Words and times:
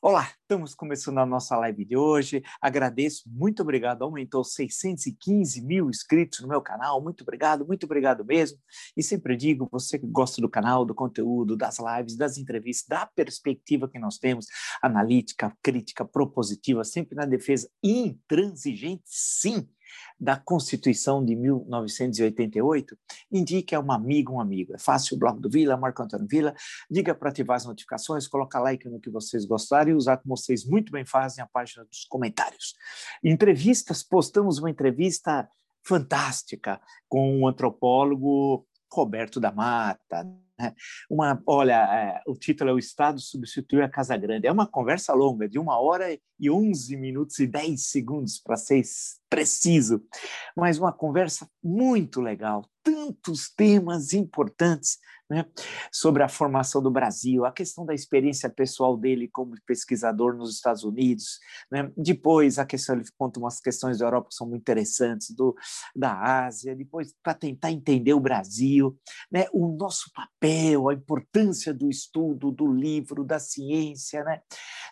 Olá, 0.00 0.30
estamos 0.40 0.76
começando 0.76 1.18
a 1.18 1.26
nossa 1.26 1.56
live 1.56 1.84
de 1.84 1.96
hoje. 1.96 2.40
Agradeço, 2.62 3.24
muito 3.26 3.62
obrigado. 3.62 4.02
Aumentou 4.02 4.44
615 4.44 5.60
mil 5.60 5.90
inscritos 5.90 6.40
no 6.40 6.48
meu 6.48 6.62
canal. 6.62 7.02
Muito 7.02 7.22
obrigado, 7.22 7.66
muito 7.66 7.84
obrigado 7.84 8.24
mesmo. 8.24 8.58
E 8.96 9.02
sempre 9.02 9.36
digo, 9.36 9.68
você 9.70 9.98
que 9.98 10.06
gosta 10.06 10.40
do 10.40 10.48
canal, 10.48 10.84
do 10.84 10.94
conteúdo, 10.94 11.56
das 11.56 11.78
lives, 11.78 12.16
das 12.16 12.38
entrevistas, 12.38 12.86
da 12.86 13.06
perspectiva 13.06 13.88
que 13.88 13.98
nós 13.98 14.18
temos, 14.18 14.46
analítica, 14.80 15.52
crítica, 15.60 16.04
propositiva, 16.04 16.84
sempre 16.84 17.16
na 17.16 17.24
defesa 17.24 17.68
intransigente, 17.82 19.02
sim 19.04 19.68
da 20.18 20.36
Constituição 20.36 21.24
de 21.24 21.36
1988, 21.36 22.96
indique 23.30 23.74
a 23.74 23.80
uma 23.80 23.94
amiga, 23.94 24.32
um 24.32 24.40
amigo. 24.40 24.74
É 24.74 24.78
fácil, 24.78 25.16
o 25.16 25.18
blog 25.18 25.40
do 25.40 25.50
Vila, 25.50 25.76
Marco 25.76 26.02
Antônio 26.02 26.26
Vila. 26.28 26.54
Diga 26.90 27.14
para 27.14 27.30
ativar 27.30 27.56
as 27.56 27.66
notificações, 27.66 28.26
colocar 28.26 28.60
like 28.60 28.88
no 28.88 29.00
que 29.00 29.10
vocês 29.10 29.44
gostarem 29.44 29.92
e 29.92 29.96
usar 29.96 30.18
como 30.18 30.36
vocês 30.36 30.64
muito 30.64 30.90
bem 30.92 31.04
fazem 31.04 31.42
a 31.42 31.46
página 31.46 31.84
dos 31.84 32.04
comentários. 32.04 32.74
Entrevistas, 33.22 34.02
postamos 34.02 34.58
uma 34.58 34.70
entrevista 34.70 35.48
fantástica 35.84 36.80
com 37.08 37.40
o 37.40 37.48
antropólogo 37.48 38.66
Roberto 38.92 39.38
da 39.38 39.52
Mata? 39.52 40.26
Uma, 41.10 41.42
olha, 41.46 41.74
é, 41.74 42.22
o 42.26 42.34
título 42.34 42.70
é 42.70 42.72
O 42.72 42.78
Estado 42.78 43.20
substituiu 43.20 43.84
a 43.84 43.88
Casa 43.88 44.16
Grande. 44.16 44.46
É 44.46 44.52
uma 44.52 44.66
conversa 44.66 45.14
longa, 45.14 45.48
de 45.48 45.58
uma 45.58 45.78
hora 45.80 46.18
e 46.38 46.50
11 46.50 46.96
minutos 46.96 47.38
e 47.38 47.46
10 47.46 47.88
segundos, 47.88 48.38
para 48.38 48.56
ser 48.56 48.82
preciso, 49.28 50.02
mas 50.56 50.78
uma 50.78 50.92
conversa 50.92 51.48
muito 51.62 52.20
legal, 52.20 52.64
tantos 52.88 53.50
temas 53.54 54.14
importantes 54.14 54.98
né, 55.30 55.44
sobre 55.92 56.22
a 56.22 56.28
formação 56.28 56.82
do 56.82 56.90
Brasil, 56.90 57.44
a 57.44 57.52
questão 57.52 57.84
da 57.84 57.92
experiência 57.92 58.48
pessoal 58.48 58.96
dele 58.96 59.28
como 59.28 59.54
pesquisador 59.66 60.34
nos 60.34 60.54
Estados 60.54 60.84
Unidos, 60.84 61.38
né, 61.70 61.90
depois 61.96 62.58
a 62.58 62.64
questão, 62.64 62.96
ele 62.96 63.04
conta 63.16 63.38
umas 63.38 63.60
questões 63.60 63.98
da 63.98 64.06
Europa 64.06 64.28
que 64.30 64.34
são 64.34 64.48
muito 64.48 64.62
interessantes, 64.62 65.34
do, 65.34 65.54
da 65.94 66.46
Ásia, 66.46 66.74
depois 66.74 67.14
para 67.22 67.34
tentar 67.34 67.70
entender 67.70 68.14
o 68.14 68.20
Brasil, 68.20 68.98
né, 69.30 69.46
o 69.52 69.68
nosso 69.76 70.10
papel, 70.14 70.88
a 70.88 70.94
importância 70.94 71.74
do 71.74 71.90
estudo, 71.90 72.50
do 72.50 72.72
livro, 72.72 73.22
da 73.22 73.38
ciência, 73.38 74.24
né, 74.24 74.40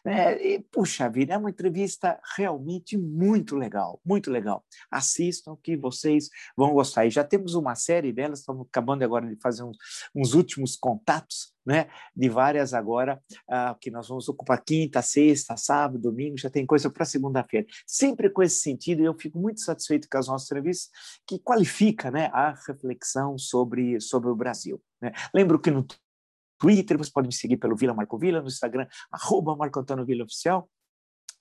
né 0.05 0.43
e, 0.45 0.61
puxa 0.71 1.09
vida, 1.09 1.33
é 1.33 1.39
uma 1.39 1.51
entrevista 1.51 2.21
realmente 2.37 2.99
muito 2.99 3.57
legal, 3.57 4.01
muito 4.05 4.31
legal. 4.31 4.63
Assistam 4.91 5.57
que 5.63 5.77
vocês 5.77 6.29
vão 6.57 6.75
gostar. 6.75 7.07
E 7.07 7.11
já 7.11 7.25
temos 7.25 7.55
uma 7.55 7.75
série 7.87 8.13
delas, 8.13 8.41
estamos 8.41 8.67
acabando 8.67 9.05
agora 9.05 9.27
de 9.27 9.37
fazer 9.41 9.63
uns, 9.63 9.77
uns 10.15 10.35
últimos 10.35 10.77
contatos, 10.77 11.53
né, 11.65 11.89
de 12.15 12.29
várias 12.29 12.75
agora, 12.75 13.21
uh, 13.49 13.79
que 13.81 13.91
nós 13.91 14.09
vamos 14.09 14.29
ocupar 14.29 14.63
quinta, 14.65 15.03
sexta, 15.03 15.57
sábado, 15.57 15.99
domingo, 15.99 16.37
já 16.39 16.51
tem 16.51 16.67
coisa 16.67 16.91
para 16.91 17.05
segunda-feira. 17.05 17.67
Sempre 17.87 18.31
com 18.31 18.43
esse 18.43 18.61
sentido, 18.61 19.03
eu 19.03 19.15
fico 19.15 19.39
muito 19.39 19.61
satisfeito 19.61 20.09
com 20.11 20.19
as 20.19 20.27
nossas 20.29 20.47
entrevistas, 20.47 20.91
que 21.27 21.39
qualifica 21.39 22.11
né, 22.11 22.31
a 22.33 22.53
reflexão 22.67 23.39
sobre, 23.39 24.01
sobre 24.01 24.31
o 24.31 24.37
Brasil. 24.37 24.83
Né? 25.01 25.13
Lembro 25.35 25.59
que 25.59 25.71
no 25.71 25.87
Twitter, 26.59 26.97
você 26.97 27.11
pode 27.11 27.29
me 27.29 27.35
seguir 27.35 27.57
pelo 27.57 27.77
Vila 27.77 27.95
Marco 27.95 28.19
Vila, 28.19 28.41
no 28.41 28.49
Instagram, 28.49 28.87
arroba 29.11 29.57
Marco 29.57 29.79
Antônio 29.79 30.07
Vila 30.07 30.25
Oficial, 30.25 30.69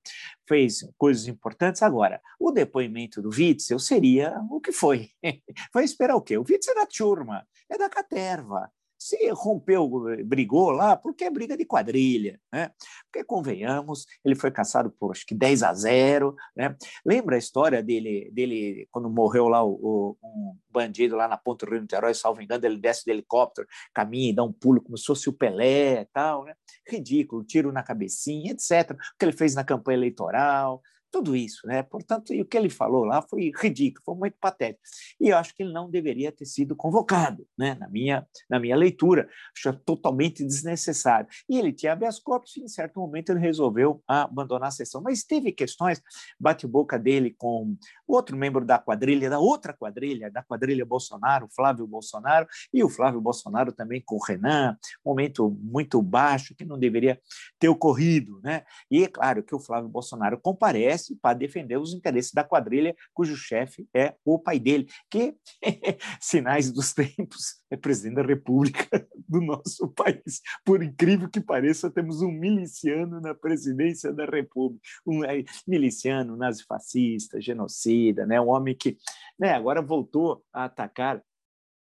fez 0.47 0.87
coisas 0.97 1.27
importantes. 1.27 1.52
Agora, 1.81 2.21
o 2.39 2.51
depoimento 2.51 3.21
do 3.21 3.29
Witzel 3.29 3.79
seria 3.79 4.39
o 4.49 4.59
que 4.59 4.71
foi. 4.71 5.09
Vai 5.73 5.83
esperar 5.83 6.15
o 6.15 6.21
quê? 6.21 6.37
O 6.37 6.45
Witzel 6.47 6.73
é 6.73 6.79
da 6.79 6.85
turma, 6.85 7.45
é 7.69 7.77
da 7.77 7.89
caterva. 7.89 8.71
Se 9.03 9.17
rompeu, 9.31 9.89
brigou 10.23 10.71
lá, 10.71 10.95
porque 10.95 11.25
é 11.25 11.29
briga 11.29 11.57
de 11.57 11.65
quadrilha, 11.65 12.39
né? 12.49 12.71
Porque, 13.11 13.21
convenhamos, 13.25 14.05
ele 14.23 14.33
foi 14.33 14.49
caçado 14.49 14.89
por 14.91 15.11
acho 15.11 15.25
que 15.25 15.35
10 15.35 15.61
a 15.61 15.73
0, 15.73 16.33
né? 16.55 16.73
Lembra 17.05 17.35
a 17.35 17.37
história 17.37 17.83
dele, 17.83 18.31
dele 18.31 18.87
quando 18.91 19.09
morreu 19.09 19.49
lá 19.49 19.61
o, 19.61 19.73
o 19.73 20.17
um 20.23 20.57
bandido 20.69 21.17
lá 21.17 21.27
na 21.27 21.35
ponta 21.35 21.65
do 21.65 21.73
Rio 21.73 21.81
Niterói, 21.81 22.13
salvo 22.13 22.41
engano, 22.41 22.65
ele 22.65 22.77
desce 22.77 23.03
do 23.03 23.11
helicóptero, 23.11 23.67
caminha 23.93 24.29
e 24.29 24.35
dá 24.35 24.43
um 24.43 24.53
pulo 24.53 24.81
como 24.81 24.97
se 24.97 25.05
fosse 25.05 25.27
o 25.27 25.33
Pelé 25.33 26.03
e 26.03 26.05
tal, 26.13 26.45
né? 26.45 26.53
Ridículo, 26.87 27.43
tiro 27.43 27.73
na 27.73 27.83
cabecinha, 27.83 28.53
etc. 28.53 28.91
O 28.91 29.17
que 29.19 29.25
ele 29.25 29.33
fez 29.33 29.53
na 29.53 29.65
campanha 29.65 29.97
eleitoral, 29.97 30.81
tudo 31.13 31.35
isso, 31.35 31.67
né? 31.67 31.83
Portanto, 31.83 32.33
o 32.33 32.45
que 32.45 32.57
ele 32.57 32.71
falou 32.71 33.05
lá 33.05 33.21
foi 33.21 33.51
ridículo, 33.55 34.03
foi 34.03 34.15
muito 34.15 34.35
patético. 34.41 34.81
E 35.21 35.29
eu 35.29 35.37
acho 35.37 35.55
que 35.55 35.61
ele 35.61 35.71
não 35.71 35.87
deveria 35.87 36.31
ter 36.31 36.45
sido 36.45 36.75
convocado, 36.75 37.47
né? 37.55 37.75
Na 37.75 37.87
minha, 37.87 38.27
na 38.49 38.59
minha 38.59 38.75
leitura, 38.75 39.29
acho 39.55 39.77
totalmente 39.85 40.43
desnecessário. 40.43 41.29
E 41.47 41.59
ele 41.59 41.71
tinha 41.71 41.93
habeas 41.93 42.17
corpus 42.17 42.57
e, 42.57 42.61
em 42.61 42.67
certo 42.67 42.99
momento, 42.99 43.31
ele 43.31 43.39
resolveu 43.39 44.01
abandonar 44.07 44.69
a 44.69 44.71
sessão. 44.71 45.03
Mas 45.03 45.23
teve 45.23 45.51
questões, 45.51 46.01
bate-boca 46.39 46.97
dele 46.97 47.35
com 47.37 47.77
outro 48.07 48.35
membro 48.35 48.65
da 48.65 48.79
quadrilha, 48.79 49.29
da 49.29 49.37
outra 49.37 49.71
quadrilha, 49.71 50.31
da 50.31 50.41
quadrilha 50.41 50.83
Bolsonaro, 50.83 51.47
Flávio 51.55 51.85
Bolsonaro, 51.85 52.47
e 52.73 52.83
o 52.83 52.89
Flávio 52.89 53.21
Bolsonaro 53.21 53.71
também 53.71 54.01
com 54.03 54.15
o 54.15 54.23
Renan, 54.23 54.75
momento 55.05 55.55
muito 55.61 56.01
baixo 56.01 56.55
que 56.55 56.65
não 56.65 56.79
deveria 56.79 57.21
ter 57.59 57.69
ocorrido, 57.69 58.41
né? 58.43 58.63
E 58.89 59.03
é 59.03 59.07
claro 59.07 59.43
que 59.43 59.53
o 59.53 59.59
Flávio 59.59 59.89
Bolsonaro 59.89 60.39
comparece 60.39 61.02
para 61.21 61.37
defender 61.37 61.77
os 61.77 61.93
interesses 61.93 62.31
da 62.31 62.43
quadrilha, 62.43 62.95
cujo 63.13 63.35
chefe 63.35 63.87
é 63.93 64.15
o 64.23 64.39
pai 64.39 64.59
dele, 64.59 64.87
que, 65.09 65.35
sinais 66.19 66.71
dos 66.71 66.93
tempos, 66.93 67.61
é 67.69 67.77
presidente 67.77 68.15
da 68.15 68.23
República 68.23 68.87
do 69.27 69.41
nosso 69.41 69.87
país. 69.89 70.41
Por 70.63 70.83
incrível 70.83 71.29
que 71.29 71.41
pareça, 71.41 71.89
temos 71.89 72.21
um 72.21 72.31
miliciano 72.31 73.19
na 73.19 73.33
presidência 73.33 74.13
da 74.13 74.25
República, 74.25 74.81
um 75.05 75.23
é, 75.23 75.43
miliciano 75.67 76.37
nazifascista, 76.37 77.41
genocida, 77.41 78.25
né? 78.25 78.39
um 78.39 78.49
homem 78.49 78.75
que 78.75 78.97
né, 79.39 79.53
agora 79.53 79.81
voltou 79.81 80.43
a 80.53 80.65
atacar 80.65 81.21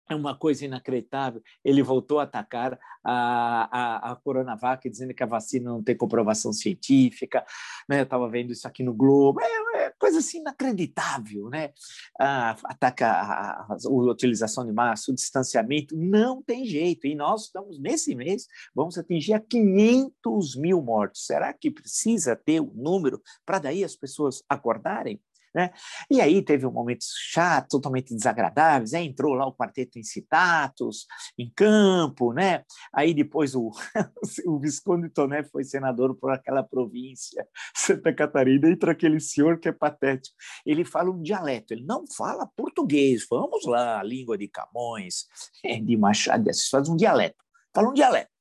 é 0.09 0.15
uma 0.15 0.37
coisa 0.37 0.65
inacreditável. 0.65 1.41
Ele 1.63 1.81
voltou 1.81 2.19
a 2.19 2.23
atacar 2.23 2.77
a, 3.03 3.69
a, 3.71 4.11
a 4.11 4.15
Coronavac, 4.17 4.89
dizendo 4.89 5.13
que 5.13 5.23
a 5.23 5.27
vacina 5.27 5.69
não 5.69 5.83
tem 5.83 5.95
comprovação 5.95 6.51
científica. 6.51 7.45
Né? 7.87 7.99
Eu 7.99 8.03
estava 8.03 8.29
vendo 8.29 8.51
isso 8.51 8.67
aqui 8.67 8.83
no 8.83 8.93
Globo. 8.93 9.41
É, 9.41 9.85
é 9.85 9.93
coisa 9.97 10.19
assim 10.19 10.39
inacreditável. 10.39 11.49
Né? 11.49 11.71
Ah, 12.19 12.55
ataca 12.65 13.07
a, 13.07 13.73
a, 13.73 13.77
utilização 13.89 14.65
de 14.65 14.71
massa, 14.71 15.11
o 15.11 15.15
distanciamento. 15.15 15.95
Não 15.97 16.41
tem 16.41 16.65
jeito. 16.65 17.07
E 17.07 17.15
nós 17.15 17.45
estamos, 17.45 17.79
nesse 17.79 18.15
mês, 18.15 18.47
vamos 18.75 18.97
atingir 18.97 19.33
a 19.33 19.39
500 19.39 20.55
mil 20.55 20.81
mortos. 20.81 21.25
Será 21.25 21.53
que 21.53 21.71
precisa 21.71 22.35
ter 22.35 22.59
o 22.59 22.65
um 22.65 22.73
número 22.73 23.21
para 23.45 23.59
daí 23.59 23.83
as 23.83 23.95
pessoas 23.95 24.43
acordarem? 24.49 25.19
Né? 25.53 25.71
E 26.09 26.19
aí 26.19 26.41
teve 26.41 26.65
um 26.65 26.71
momentos 26.71 27.07
chatos, 27.31 27.69
totalmente 27.69 28.15
desagradáveis, 28.15 28.93
aí 28.93 29.05
entrou 29.05 29.33
lá 29.33 29.45
o 29.45 29.55
quarteto 29.55 29.99
em 29.99 30.03
citatos, 30.03 31.05
em 31.37 31.51
campo, 31.55 32.33
né? 32.33 32.63
aí 32.93 33.13
depois 33.13 33.55
o, 33.55 33.71
o 34.47 34.59
Visconde 34.59 35.09
Toné 35.09 35.43
foi 35.43 35.63
senador 35.63 36.15
por 36.15 36.31
aquela 36.31 36.63
província, 36.63 37.47
Santa 37.75 38.13
Catarina, 38.13 38.69
entra 38.69 38.91
aquele 38.91 39.19
senhor 39.19 39.59
que 39.59 39.69
é 39.69 39.71
patético, 39.71 40.35
ele 40.65 40.83
fala 40.83 41.11
um 41.11 41.21
dialeto, 41.21 41.73
ele 41.73 41.85
não 41.85 42.05
fala 42.07 42.49
português, 42.55 43.25
vamos 43.29 43.65
lá, 43.65 44.01
língua 44.01 44.37
de 44.37 44.47
Camões, 44.47 45.25
de 45.83 45.97
Machado, 45.97 46.49
faz 46.71 46.89
um 46.89 46.95
dialeto, 46.95 47.37
fala 47.73 47.89
um 47.89 47.93
dialeto. 47.93 48.32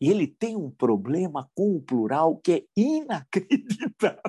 E 0.00 0.10
ele 0.10 0.26
tem 0.26 0.56
um 0.56 0.70
problema 0.70 1.48
com 1.54 1.76
o 1.76 1.82
plural 1.82 2.36
que 2.38 2.52
é 2.52 2.64
inacreditável. 2.76 4.20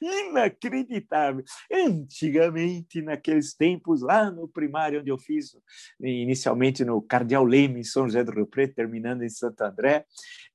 Inacreditável. 0.00 1.44
Antigamente, 1.72 3.02
naqueles 3.02 3.54
tempos, 3.54 4.02
lá 4.02 4.30
no 4.30 4.48
primário, 4.48 5.00
onde 5.00 5.10
eu 5.10 5.18
fiz 5.18 5.56
inicialmente 6.00 6.84
no 6.84 7.00
Cardeal 7.00 7.44
Leme, 7.44 7.80
em 7.80 7.84
São 7.84 8.06
José 8.06 8.24
do 8.24 8.32
Rio 8.32 8.46
Preto, 8.46 8.74
terminando 8.74 9.22
em 9.22 9.28
Santo 9.28 9.62
André, 9.62 10.04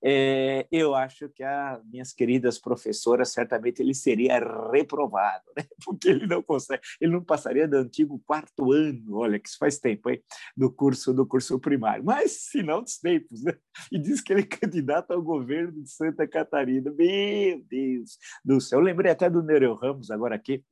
é, 0.03 0.67
eu 0.71 0.93
acho 0.93 1.29
que 1.29 1.43
as 1.43 1.83
minhas 1.85 2.11
queridas 2.11 2.59
professoras, 2.59 3.31
certamente 3.31 3.81
ele 3.81 3.93
seria 3.93 4.39
reprovado, 4.71 5.43
né? 5.57 5.63
porque 5.85 6.09
ele 6.09 6.27
não 6.27 6.41
consegue, 6.43 6.81
ele 6.99 7.13
não 7.13 7.23
passaria 7.23 7.67
do 7.67 7.77
antigo 7.77 8.21
quarto 8.25 8.71
ano, 8.71 9.15
olha, 9.15 9.39
que 9.39 9.47
isso 9.47 9.57
faz 9.57 9.79
tempo, 9.79 10.09
hein? 10.09 10.21
do 10.55 10.71
curso 10.71 11.13
do 11.13 11.25
curso 11.25 11.59
primário, 11.59 12.03
mas 12.03 12.49
se 12.49 12.61
não 12.61 12.81
dos 12.81 12.97
tempos, 12.97 13.43
né? 13.43 13.53
E 13.91 13.99
diz 14.03 14.21
que 14.21 14.33
ele 14.33 14.41
é 14.41 14.45
candidato 14.45 15.11
ao 15.11 15.21
governo 15.21 15.81
de 15.81 15.89
Santa 15.89 16.27
Catarina. 16.27 16.91
Meu 16.91 17.63
Deus 17.69 18.17
do 18.43 18.59
céu. 18.59 18.79
Eu 18.79 18.85
lembrei 18.85 19.11
até 19.11 19.29
do 19.29 19.41
Nereu 19.41 19.73
Ramos 19.75 20.11
agora 20.11 20.35
aqui, 20.35 20.63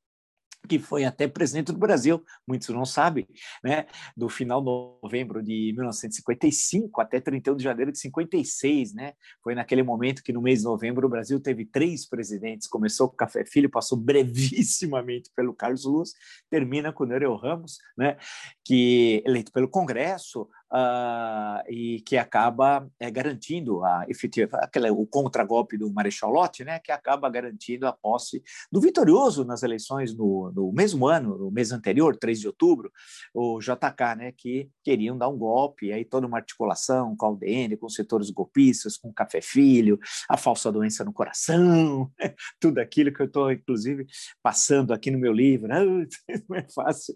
que 0.68 0.80
foi 0.80 1.04
até 1.04 1.28
presidente 1.28 1.72
do 1.72 1.78
Brasil, 1.78 2.24
muitos 2.48 2.69
não 2.69 2.86
sabem, 2.86 3.28
né? 3.63 3.88
do 4.16 4.30
final 4.30 4.60
de 4.62 4.68
novembro 5.01 5.42
de 5.42 5.74
1955 5.74 7.01
até 7.01 7.19
31 7.19 7.56
de 7.56 7.63
janeiro 7.63 7.92
de 7.92 8.00
56, 8.00 8.94
né? 8.94 9.13
Foi 9.44 9.56
naquele 9.56 9.83
momento 9.83 10.24
que 10.24 10.31
no 10.31 10.42
mês 10.42 10.60
de 10.60 10.66
novembro 10.66 11.07
o 11.07 11.10
Brasil 11.10 11.39
teve 11.39 11.66
três 11.66 12.07
presidentes, 12.07 12.68
começou 12.68 13.10
com 13.10 13.16
Café 13.16 13.44
Filho, 13.44 13.69
passou 13.69 13.98
brevissimamente 13.98 15.31
pelo 15.36 15.54
Carlos 15.54 15.86
Luz, 15.86 16.12
termina 16.50 16.94
com 16.94 17.04
o 17.04 17.07
Nereu 17.07 17.36
Ramos, 17.36 17.78
né? 17.98 18.18
que 18.63 19.24
eleito 19.25 19.51
pelo 19.51 19.68
Congresso, 19.68 20.48
uh, 20.71 21.62
e 21.69 22.01
que 22.01 22.18
acaba 22.18 22.88
é, 23.00 23.12
garantindo 23.12 23.83
a 23.83 24.06
efetiva, 24.07 24.57
aquela, 24.57 24.91
o 24.91 25.06
contragolpe 25.06 25.77
do 25.77 25.91
Marechal 25.91 26.31
Lott, 26.31 26.63
né, 26.63 26.79
que 26.79 26.91
acaba 26.91 27.29
garantindo 27.29 27.85
a 27.85 27.94
posse 27.94 28.41
do 28.71 28.79
vitorioso 28.79 29.44
nas 29.44 29.63
eleições 29.63 30.15
no, 30.15 30.51
no 30.56 30.71
mesmo 30.71 31.07
ano, 31.07 31.38
no 31.38 31.51
mês 31.51 31.71
anterior, 31.71 32.15
3 32.15 32.39
de 32.39 32.47
outubro, 32.47 32.91
o 33.33 33.59
JK, 33.59 34.15
né, 34.18 34.31
que 34.31 34.69
queriam 34.83 35.18
dar 35.18 35.27
um 35.27 35.38
golpe, 35.38 35.91
aí 35.91 36.06
toda 36.06 36.25
uma 36.25 36.38
articulação 36.38 37.15
com 37.15 37.25
a 37.25 37.29
UDN, 37.31 37.77
com 37.77 37.88
os 37.88 37.95
setores 37.95 38.29
golpistas, 38.29 38.97
com 38.97 39.09
o 39.09 39.13
Café 39.13 39.41
Filho, 39.41 40.00
a 40.29 40.38
falsa 40.38 40.71
doença 40.71 41.03
no 41.03 41.13
coração, 41.13 42.09
tudo 42.59 42.79
aquilo 42.79 43.12
que 43.13 43.21
eu 43.21 43.25
estou, 43.25 43.51
inclusive, 43.51 44.06
passando 44.41 44.94
aqui 44.94 45.12
no 45.12 45.19
meu 45.19 45.33
livro. 45.33 45.68
Né? 45.68 45.79
Não 46.50 46.57
é 46.57 46.65
fácil 46.73 47.15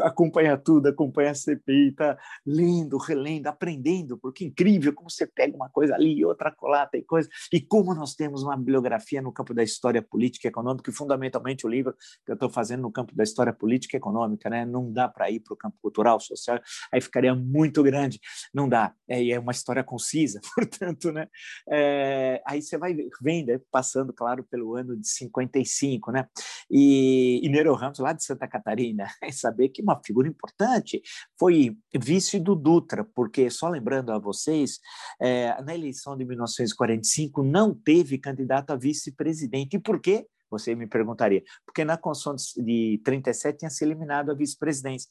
acompanhar 0.00 0.58
tudo, 0.58 0.88
acompanhar 0.88 1.30
a 1.30 1.34
CPI, 1.34 1.92
tá 1.92 2.16
lindo 2.46 2.91
lendo, 2.92 2.98
relendo, 2.98 3.46
aprendendo, 3.46 4.18
porque 4.18 4.44
é 4.44 4.46
incrível 4.48 4.92
como 4.92 5.10
você 5.10 5.26
pega 5.26 5.54
uma 5.56 5.68
coisa 5.68 5.94
ali 5.94 6.18
e 6.18 6.24
outra 6.24 6.50
colata 6.50 6.96
e 6.96 7.02
coisa, 7.02 7.28
e 7.52 7.60
como 7.60 7.94
nós 7.94 8.14
temos 8.14 8.42
uma 8.42 8.56
bibliografia 8.56 9.22
no 9.22 9.32
campo 9.32 9.54
da 9.54 9.62
história 9.62 10.02
política 10.02 10.48
e 10.48 10.50
econômica, 10.50 10.90
e 10.90 10.94
fundamentalmente 10.94 11.66
o 11.66 11.68
livro 11.68 11.94
que 12.24 12.32
eu 12.32 12.34
estou 12.34 12.50
fazendo 12.50 12.82
no 12.82 12.92
campo 12.92 13.14
da 13.14 13.22
história 13.22 13.52
política 13.52 13.96
e 13.96 13.98
econômica, 13.98 14.50
né? 14.50 14.64
não 14.64 14.92
dá 14.92 15.08
para 15.08 15.30
ir 15.30 15.40
para 15.40 15.54
o 15.54 15.56
campo 15.56 15.76
cultural, 15.80 16.20
social, 16.20 16.60
aí 16.92 17.00
ficaria 17.00 17.34
muito 17.34 17.82
grande, 17.82 18.20
não 18.52 18.68
dá, 18.68 18.94
é, 19.08 19.30
é 19.30 19.38
uma 19.38 19.52
história 19.52 19.84
concisa, 19.84 20.40
portanto, 20.54 21.12
né? 21.12 21.26
É, 21.68 22.42
aí 22.46 22.60
você 22.60 22.76
vai 22.76 22.96
vendo, 23.20 23.60
passando, 23.70 24.12
claro, 24.12 24.44
pelo 24.44 24.74
ano 24.76 24.96
de 24.96 25.08
55, 25.08 26.10
né? 26.10 26.26
E, 26.70 27.40
e 27.44 27.48
Nero 27.48 27.74
Ramos, 27.74 27.98
lá 27.98 28.12
de 28.12 28.24
Santa 28.24 28.48
Catarina, 28.48 29.06
é 29.22 29.30
saber 29.32 29.68
que 29.68 29.82
uma 29.82 30.00
figura 30.04 30.28
importante 30.28 31.02
foi 31.38 31.76
vice 31.94 32.38
do 32.38 32.54
Dutra, 32.54 32.81
Dutra, 32.82 33.04
porque, 33.14 33.48
só 33.50 33.68
lembrando 33.68 34.12
a 34.12 34.18
vocês, 34.18 34.80
é, 35.20 35.60
na 35.62 35.74
eleição 35.74 36.16
de 36.16 36.24
1945 36.24 37.42
não 37.42 37.74
teve 37.74 38.18
candidato 38.18 38.70
a 38.70 38.76
vice-presidente. 38.76 39.76
E 39.76 39.80
por 39.80 40.00
quê? 40.00 40.26
Você 40.50 40.74
me 40.74 40.86
perguntaria. 40.86 41.42
Porque 41.64 41.84
na 41.84 41.96
Constituição 41.96 42.64
de 42.64 43.00
37 43.04 43.58
tinha 43.60 43.70
se 43.70 43.84
eliminado 43.84 44.30
a 44.30 44.34
vice-presidência. 44.34 45.08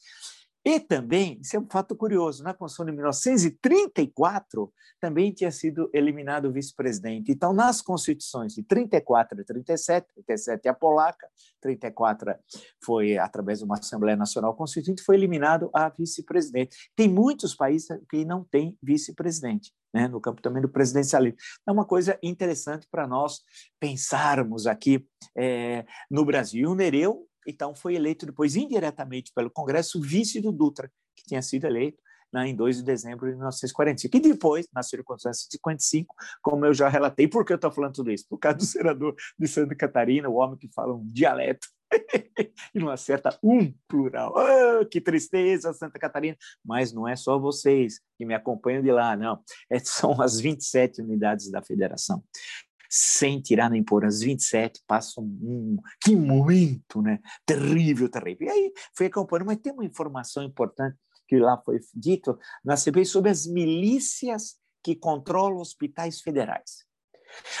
E 0.64 0.78
também, 0.78 1.40
isso 1.40 1.56
é 1.56 1.58
um 1.58 1.66
fato 1.68 1.96
curioso, 1.96 2.42
na 2.44 2.54
Constituição 2.54 2.86
de 2.86 2.92
1934 2.92 4.72
também 5.02 5.32
tinha 5.32 5.50
sido 5.50 5.90
eliminado 5.92 6.44
o 6.44 6.52
vice-presidente. 6.52 7.32
Então, 7.32 7.52
nas 7.52 7.82
constituições 7.82 8.54
de 8.54 8.62
34 8.62 9.40
e 9.40 9.44
37, 9.44 10.06
37 10.14 10.68
é 10.68 10.70
a 10.70 10.74
polaca, 10.74 11.26
34 11.60 12.36
foi 12.80 13.18
através 13.18 13.58
de 13.58 13.64
uma 13.64 13.76
Assembleia 13.76 14.16
Nacional 14.16 14.54
Constituinte, 14.54 15.02
foi 15.02 15.16
eliminado 15.16 15.68
a 15.74 15.88
vice-presidente. 15.88 16.76
Tem 16.94 17.08
muitos 17.08 17.52
países 17.52 17.88
que 18.08 18.24
não 18.24 18.44
têm 18.44 18.78
vice-presidente. 18.80 19.72
Né, 19.94 20.08
no 20.08 20.22
campo 20.22 20.40
também 20.40 20.62
do 20.62 20.70
presidencialismo. 20.70 21.36
É 21.68 21.70
uma 21.70 21.84
coisa 21.84 22.18
interessante 22.22 22.88
para 22.90 23.06
nós 23.06 23.42
pensarmos 23.78 24.66
aqui 24.66 25.06
é, 25.36 25.84
no 26.10 26.24
Brasil. 26.24 26.70
O 26.70 26.74
Nereu 26.74 27.28
então 27.46 27.74
foi 27.74 27.94
eleito 27.94 28.26
depois 28.26 28.56
indiretamente 28.56 29.32
pelo 29.34 29.50
Congresso 29.50 30.00
vice 30.00 30.40
do 30.40 30.52
Dutra, 30.52 30.90
que 31.16 31.24
tinha 31.24 31.42
sido 31.42 31.66
eleito 31.66 32.02
né, 32.32 32.48
em 32.48 32.56
2 32.56 32.78
de 32.78 32.82
dezembro 32.82 33.26
de 33.26 33.32
1945. 33.32 34.16
E 34.16 34.20
depois, 34.20 34.66
na 34.72 34.82
circunstância 34.82 35.46
de 35.46 35.56
55, 35.56 36.14
como 36.40 36.64
eu 36.64 36.72
já 36.72 36.88
relatei, 36.88 37.28
por 37.28 37.44
que 37.44 37.52
eu 37.52 37.56
estou 37.56 37.70
falando 37.70 37.94
tudo 37.94 38.10
isso? 38.10 38.26
Por 38.28 38.38
causa 38.38 38.58
do 38.58 38.64
senador 38.64 39.14
de 39.38 39.46
Santa 39.46 39.74
Catarina, 39.74 40.28
o 40.28 40.36
homem 40.36 40.56
que 40.56 40.68
fala 40.72 40.94
um 40.94 41.06
dialeto 41.06 41.68
e 42.74 42.78
não 42.78 42.88
acerta 42.88 43.38
um 43.42 43.72
plural. 43.86 44.32
Oh, 44.34 44.86
que 44.86 45.00
tristeza, 45.00 45.74
Santa 45.74 45.98
Catarina! 45.98 46.36
Mas 46.64 46.92
não 46.92 47.06
é 47.06 47.14
só 47.14 47.38
vocês 47.38 48.00
que 48.16 48.24
me 48.24 48.34
acompanham 48.34 48.82
de 48.82 48.90
lá, 48.90 49.14
não. 49.14 49.42
É, 49.70 49.78
são 49.78 50.20
as 50.22 50.40
27 50.40 51.02
unidades 51.02 51.50
da 51.50 51.60
federação 51.60 52.24
sem 52.94 53.40
tirar 53.40 53.70
nem 53.70 53.82
pôr, 53.82 54.04
as 54.04 54.20
27 54.20 54.82
passam 54.86 55.24
um. 55.24 55.78
Que 55.98 56.14
muito, 56.14 57.00
né? 57.00 57.20
Terrível, 57.46 58.06
terrível. 58.06 58.48
E 58.48 58.50
aí 58.50 58.72
foi 58.94 59.06
acompanhando, 59.06 59.46
mas 59.46 59.56
tem 59.56 59.72
uma 59.72 59.84
informação 59.84 60.42
importante 60.42 60.98
que 61.26 61.38
lá 61.38 61.56
foi 61.64 61.80
dito 61.94 62.38
na 62.62 62.76
CPI 62.76 63.06
sobre 63.06 63.30
as 63.30 63.46
milícias 63.46 64.58
que 64.84 64.94
controlam 64.94 65.58
hospitais 65.58 66.20
federais. 66.20 66.84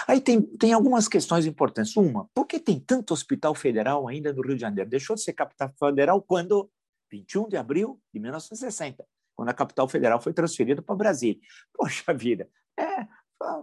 Aí 0.06 0.20
tem, 0.20 0.42
tem 0.42 0.74
algumas 0.74 1.08
questões 1.08 1.46
importantes. 1.46 1.96
Uma, 1.96 2.28
por 2.34 2.46
que 2.46 2.60
tem 2.60 2.78
tanto 2.78 3.14
hospital 3.14 3.54
federal 3.54 4.06
ainda 4.06 4.34
no 4.34 4.42
Rio 4.42 4.56
de 4.56 4.60
Janeiro? 4.60 4.90
Deixou 4.90 5.16
de 5.16 5.22
ser 5.22 5.32
capital 5.32 5.72
federal 5.78 6.20
quando? 6.20 6.70
21 7.10 7.48
de 7.48 7.56
abril 7.56 7.98
de 8.12 8.20
1960, 8.20 9.02
quando 9.34 9.48
a 9.48 9.54
capital 9.54 9.88
federal 9.88 10.20
foi 10.20 10.34
transferida 10.34 10.82
para 10.82 10.94
Brasília. 10.94 11.40
Poxa 11.72 12.12
vida, 12.12 12.50
é 12.78 13.06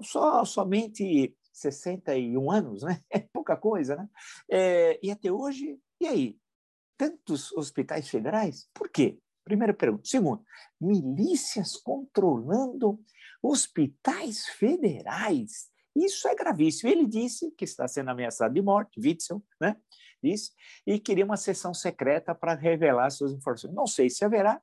só 0.02 0.44
somente 0.46 1.36
61 1.52 2.52
anos, 2.52 2.84
né? 2.84 3.02
É 3.12 3.20
pouca 3.20 3.56
coisa, 3.56 3.96
né? 3.96 4.10
É, 4.50 5.00
e 5.02 5.12
até 5.12 5.32
hoje, 5.32 5.80
e 6.00 6.08
aí? 6.08 6.38
Tantos 6.98 7.52
hospitais 7.54 8.10
federais? 8.10 8.70
Por 8.74 8.90
quê? 8.90 9.18
Primeira 9.44 9.74
pergunta. 9.74 10.04
Segundo, 10.06 10.44
milícias 10.80 11.78
controlando 11.78 13.00
hospitais 13.42 14.46
federais. 14.48 15.70
Isso 15.96 16.28
é 16.28 16.36
gravíssimo. 16.36 16.90
Ele 16.90 17.08
disse 17.08 17.52
que 17.52 17.64
está 17.64 17.88
sendo 17.88 18.10
ameaçado 18.10 18.54
de 18.54 18.62
morte, 18.62 19.00
Witzel, 19.00 19.44
né? 19.60 19.76
Disse, 20.22 20.52
e 20.86 21.00
queria 21.00 21.24
uma 21.24 21.38
sessão 21.38 21.74
secreta 21.74 22.36
para 22.36 22.54
revelar 22.54 23.10
suas 23.10 23.32
informações. 23.32 23.74
Não 23.74 23.88
sei 23.88 24.10
se 24.10 24.26
haverá, 24.26 24.62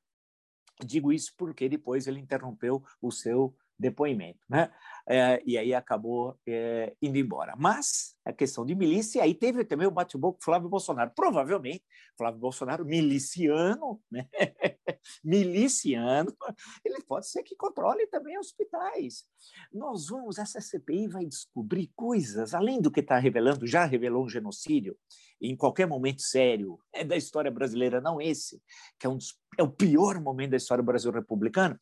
digo 0.85 1.11
isso 1.11 1.33
porque 1.35 1.67
depois 1.67 2.07
ele 2.07 2.19
interrompeu 2.19 2.83
o 3.01 3.11
seu 3.11 3.55
depoimento, 3.77 4.39
né? 4.49 4.71
É, 5.09 5.41
e 5.45 5.57
aí 5.57 5.73
acabou 5.73 6.37
é, 6.45 6.93
indo 7.01 7.17
embora. 7.17 7.55
Mas 7.57 8.17
a 8.25 8.33
questão 8.33 8.65
de 8.65 8.75
milícia, 8.75 9.23
aí 9.23 9.33
teve 9.33 9.63
também 9.63 9.87
o 9.87 9.91
bate-boca 9.91 10.39
Flávio 10.43 10.67
Bolsonaro. 10.67 11.11
Provavelmente, 11.15 11.83
Flávio 12.17 12.39
Bolsonaro, 12.39 12.83
miliciano, 12.85 14.01
né? 14.11 14.27
miliciano, 15.23 16.35
ele 16.83 17.01
pode 17.03 17.29
ser 17.29 17.41
que 17.43 17.55
controle 17.55 18.05
também 18.07 18.37
hospitais. 18.37 19.23
Nós 19.71 20.07
vamos, 20.09 20.37
essa 20.37 20.59
CPI 20.59 21.07
vai 21.07 21.25
descobrir 21.25 21.89
coisas, 21.95 22.53
além 22.53 22.81
do 22.81 22.91
que 22.91 22.99
está 22.99 23.17
revelando, 23.17 23.65
já 23.65 23.85
revelou 23.85 24.25
um 24.25 24.29
genocídio, 24.29 24.97
em 25.39 25.55
qualquer 25.55 25.87
momento 25.87 26.21
sério 26.21 26.79
é 26.91 27.03
da 27.03 27.15
história 27.15 27.51
brasileira, 27.51 28.01
não 28.01 28.19
esse, 28.19 28.61
que 28.99 29.05
é, 29.05 29.09
um 29.09 29.15
dos, 29.15 29.37
é 29.57 29.63
o 29.63 29.69
pior 29.69 30.19
momento 30.21 30.51
da 30.51 30.57
história 30.57 30.83
do 30.83 30.85
Brasil 30.85 31.11
republicano, 31.11 31.77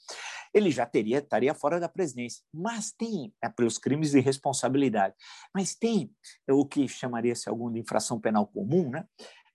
ele 0.54 0.72
já 0.72 0.86
teria 0.86 1.20
estaria 1.20 1.54
fora 1.54 1.80
da 1.80 1.90
presidência. 1.90 2.44
Mas 2.54 2.92
tem, 2.92 3.34
é, 3.42 3.50
pelos 3.50 3.78
crimes 3.78 4.12
de 4.12 4.20
responsabilidade, 4.20 5.16
mas 5.54 5.76
tem 5.76 6.12
o 6.50 6.66
que 6.66 6.88
chamaria-se 6.88 7.50
algum 7.50 7.72
de 7.72 7.80
infração 7.80 8.20
penal 8.20 8.48
comum, 8.48 8.90
né? 8.90 9.06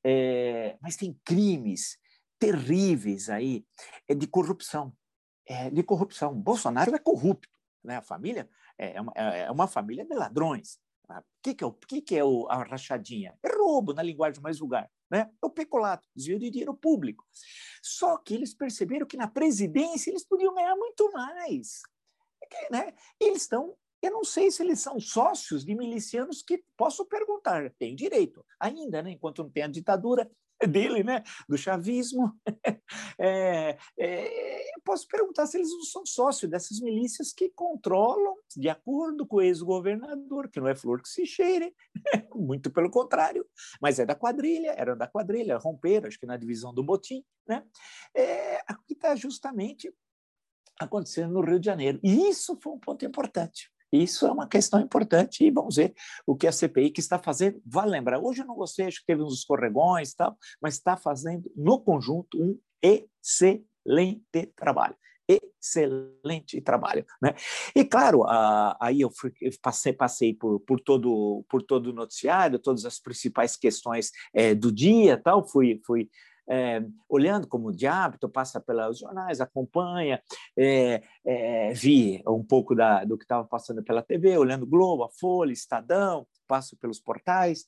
É, 0.04 0.76
mas 0.80 0.96
tem 0.96 1.18
crimes 1.24 1.98
terríveis 2.38 3.28
aí 3.28 3.64
é 4.08 4.14
de 4.14 4.26
corrupção. 4.26 4.92
É, 5.46 5.68
de 5.68 5.82
corrupção. 5.82 6.34
Bolsonaro 6.34 6.94
é 6.94 6.98
corrupto. 6.98 7.48
Né? 7.84 7.96
A 7.96 8.02
família 8.02 8.48
é 8.78 9.00
uma, 9.00 9.12
é 9.12 9.50
uma 9.50 9.66
família 9.66 10.04
de 10.04 10.14
ladrões. 10.14 10.78
O 11.08 11.22
que, 11.42 11.54
que, 11.54 11.64
é, 11.64 11.66
o, 11.66 11.72
que, 11.72 12.00
que 12.00 12.16
é 12.16 12.24
o, 12.24 12.46
a 12.48 12.62
rachadinha? 12.62 13.36
É 13.42 13.56
roubo, 13.56 13.92
na 13.92 14.02
linguagem 14.02 14.40
mais 14.40 14.58
vulgar. 14.58 14.88
Né? 15.10 15.30
É 15.42 15.46
o 15.46 15.50
peculato, 15.50 16.08
desvio 16.14 16.38
de 16.38 16.50
dinheiro 16.50 16.74
público. 16.74 17.26
Só 17.82 18.16
que 18.16 18.34
eles 18.34 18.54
perceberam 18.54 19.06
que 19.06 19.16
na 19.16 19.26
presidência 19.26 20.10
eles 20.10 20.24
podiam 20.24 20.54
ganhar 20.54 20.76
muito 20.76 21.10
mais. 21.12 21.80
né? 22.70 22.94
Eles 23.18 23.42
estão 23.42 23.76
eu 24.02 24.12
não 24.12 24.24
sei 24.24 24.50
se 24.50 24.62
eles 24.62 24.80
são 24.80 24.98
sócios 24.98 25.62
de 25.62 25.74
milicianos 25.74 26.42
que 26.42 26.64
posso 26.74 27.04
perguntar, 27.04 27.70
tem 27.78 27.94
direito 27.94 28.44
ainda, 28.58 29.02
né? 29.02 29.10
enquanto 29.10 29.42
não 29.42 29.50
tem 29.50 29.62
a 29.62 29.68
ditadura 29.68 30.30
dele, 30.66 31.02
né? 31.02 31.22
do 31.48 31.56
chavismo. 31.56 32.32
É, 33.22 33.76
é, 33.98 34.74
eu 34.74 34.80
posso 34.82 35.06
perguntar 35.06 35.46
se 35.46 35.58
eles 35.58 35.70
não 35.70 35.82
são 35.82 36.06
sócios 36.06 36.50
dessas 36.50 36.80
milícias 36.80 37.32
que 37.32 37.50
controlam, 37.50 38.34
de 38.56 38.68
acordo 38.68 39.26
com 39.26 39.36
o 39.36 39.42
ex-governador, 39.42 40.48
que 40.48 40.58
não 40.58 40.68
é 40.68 40.74
flor 40.74 41.02
que 41.02 41.08
se 41.08 41.26
cheire, 41.26 41.74
muito 42.34 42.70
pelo 42.70 42.90
contrário, 42.90 43.46
mas 43.80 43.98
é 43.98 44.06
da 44.06 44.14
quadrilha, 44.14 44.70
era 44.70 44.96
da 44.96 45.06
quadrilha, 45.06 45.58
romperam, 45.58 46.08
acho 46.08 46.18
que 46.18 46.26
na 46.26 46.36
divisão 46.36 46.72
do 46.72 46.82
Botim. 46.82 47.22
Né? 47.46 47.62
É, 48.14 48.56
aqui 48.66 48.94
está 48.94 49.14
justamente 49.14 49.92
acontecendo 50.80 51.34
no 51.34 51.42
Rio 51.42 51.60
de 51.60 51.66
Janeiro. 51.66 52.00
E 52.02 52.28
isso 52.28 52.58
foi 52.60 52.72
um 52.72 52.78
ponto 52.78 53.04
importante. 53.04 53.70
Isso 53.92 54.26
é 54.26 54.32
uma 54.32 54.46
questão 54.46 54.80
importante 54.80 55.44
e 55.44 55.50
vamos 55.50 55.76
ver 55.76 55.94
o 56.26 56.36
que 56.36 56.46
a 56.46 56.52
CPI 56.52 56.90
que 56.90 57.00
está 57.00 57.18
fazendo. 57.18 57.60
Vale 57.66 57.90
lembrar, 57.90 58.20
hoje 58.20 58.42
eu 58.42 58.46
não 58.46 58.54
gostei, 58.54 58.86
acho 58.86 59.00
que 59.00 59.06
teve 59.06 59.22
uns 59.22 59.38
escorregões 59.38 60.10
e 60.10 60.16
tal, 60.16 60.36
mas 60.60 60.74
está 60.74 60.96
fazendo 60.96 61.50
no 61.56 61.80
conjunto 61.80 62.40
um 62.40 62.58
excelente 62.82 64.46
trabalho 64.56 64.96
excelente 65.30 66.60
trabalho, 66.60 67.04
né? 67.22 67.34
E 67.74 67.84
claro, 67.84 68.24
aí 68.80 69.00
eu, 69.00 69.10
fui, 69.10 69.32
eu 69.40 69.50
passei, 69.62 69.92
passei 69.92 70.34
por, 70.34 70.60
por 70.60 70.80
todo 70.80 71.44
por 71.48 71.62
todo 71.62 71.88
o 71.88 71.92
noticiário, 71.92 72.58
todas 72.58 72.84
as 72.84 72.98
principais 72.98 73.56
questões 73.56 74.10
é, 74.34 74.54
do 74.54 74.72
dia, 74.72 75.16
tal, 75.16 75.46
fui 75.46 75.80
fui 75.86 76.10
é, 76.50 76.82
olhando 77.08 77.46
como 77.46 77.72
de 77.72 77.86
hábito, 77.86 78.28
passa 78.28 78.60
pelos 78.60 78.98
jornais, 78.98 79.40
acompanha, 79.40 80.20
é, 80.58 81.00
é, 81.24 81.72
vi 81.72 82.20
um 82.26 82.42
pouco 82.42 82.74
da, 82.74 83.04
do 83.04 83.16
que 83.16 83.24
estava 83.24 83.46
passando 83.46 83.84
pela 83.84 84.02
TV, 84.02 84.36
olhando 84.36 84.66
Globo, 84.66 85.04
a 85.04 85.08
Folha, 85.08 85.52
Estadão, 85.52 86.26
passo 86.48 86.76
pelos 86.76 86.98
portais, 86.98 87.66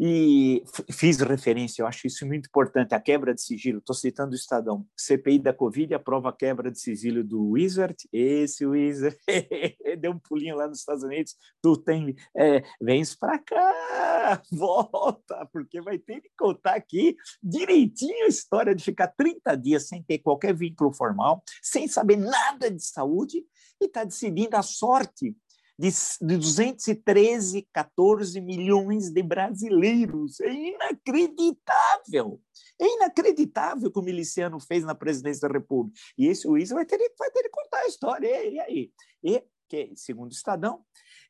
e 0.00 0.62
fiz 0.92 1.18
referência, 1.18 1.82
eu 1.82 1.86
acho 1.86 2.06
isso 2.06 2.24
muito 2.24 2.46
importante, 2.46 2.94
a 2.94 3.00
quebra 3.00 3.34
de 3.34 3.42
sigilo. 3.42 3.80
Estou 3.80 3.96
citando 3.96 4.30
o 4.30 4.36
Estadão. 4.36 4.86
CPI 4.96 5.40
da 5.40 5.52
Covid 5.52 5.92
aprova 5.92 6.28
a 6.28 6.32
quebra 6.32 6.70
de 6.70 6.78
sigilo 6.78 7.24
do 7.24 7.50
Wizard. 7.50 7.96
Esse 8.12 8.64
Wizard 8.64 9.18
deu 9.98 10.12
um 10.12 10.18
pulinho 10.20 10.54
lá 10.54 10.68
nos 10.68 10.78
Estados 10.78 11.02
Unidos. 11.02 11.34
Tu 11.60 11.76
tem. 11.78 12.14
É, 12.36 12.62
vens 12.80 13.16
para 13.16 13.40
cá, 13.40 14.40
volta, 14.52 15.44
porque 15.52 15.80
vai 15.80 15.98
ter 15.98 16.20
que 16.20 16.30
contar 16.38 16.76
aqui 16.76 17.16
direitinho 17.42 18.26
a 18.26 18.28
história 18.28 18.76
de 18.76 18.84
ficar 18.84 19.08
30 19.08 19.56
dias 19.56 19.88
sem 19.88 20.00
ter 20.00 20.18
qualquer 20.18 20.54
vínculo 20.54 20.92
formal, 20.92 21.42
sem 21.60 21.88
saber 21.88 22.18
nada 22.18 22.70
de 22.70 22.84
saúde 22.84 23.44
e 23.80 23.86
está 23.86 24.04
decidindo 24.04 24.56
a 24.56 24.62
sorte 24.62 25.34
de, 25.78 25.90
de 26.20 26.36
213, 26.36 27.68
14 27.72 28.40
milhões 28.40 29.10
de 29.10 29.22
brasileiros. 29.22 30.40
É 30.40 30.52
inacreditável. 30.52 32.40
É 32.80 32.96
inacreditável 32.96 33.88
o 33.88 33.92
que 33.92 33.98
o 33.98 34.02
miliciano 34.02 34.58
fez 34.58 34.84
na 34.84 34.94
presidência 34.94 35.48
da 35.48 35.54
República. 35.54 35.98
E 36.16 36.26
esse 36.26 36.42
juiz 36.42 36.70
vai 36.70 36.84
ter, 36.84 36.98
vai 37.16 37.30
ter 37.30 37.44
que 37.44 37.50
contar 37.50 37.78
a 37.78 37.86
história. 37.86 38.44
E 38.44 38.58
aí? 38.58 38.92
E, 39.22 39.44
que, 39.68 39.92
segundo 39.94 40.30
o 40.30 40.34
Estadão, 40.34 40.82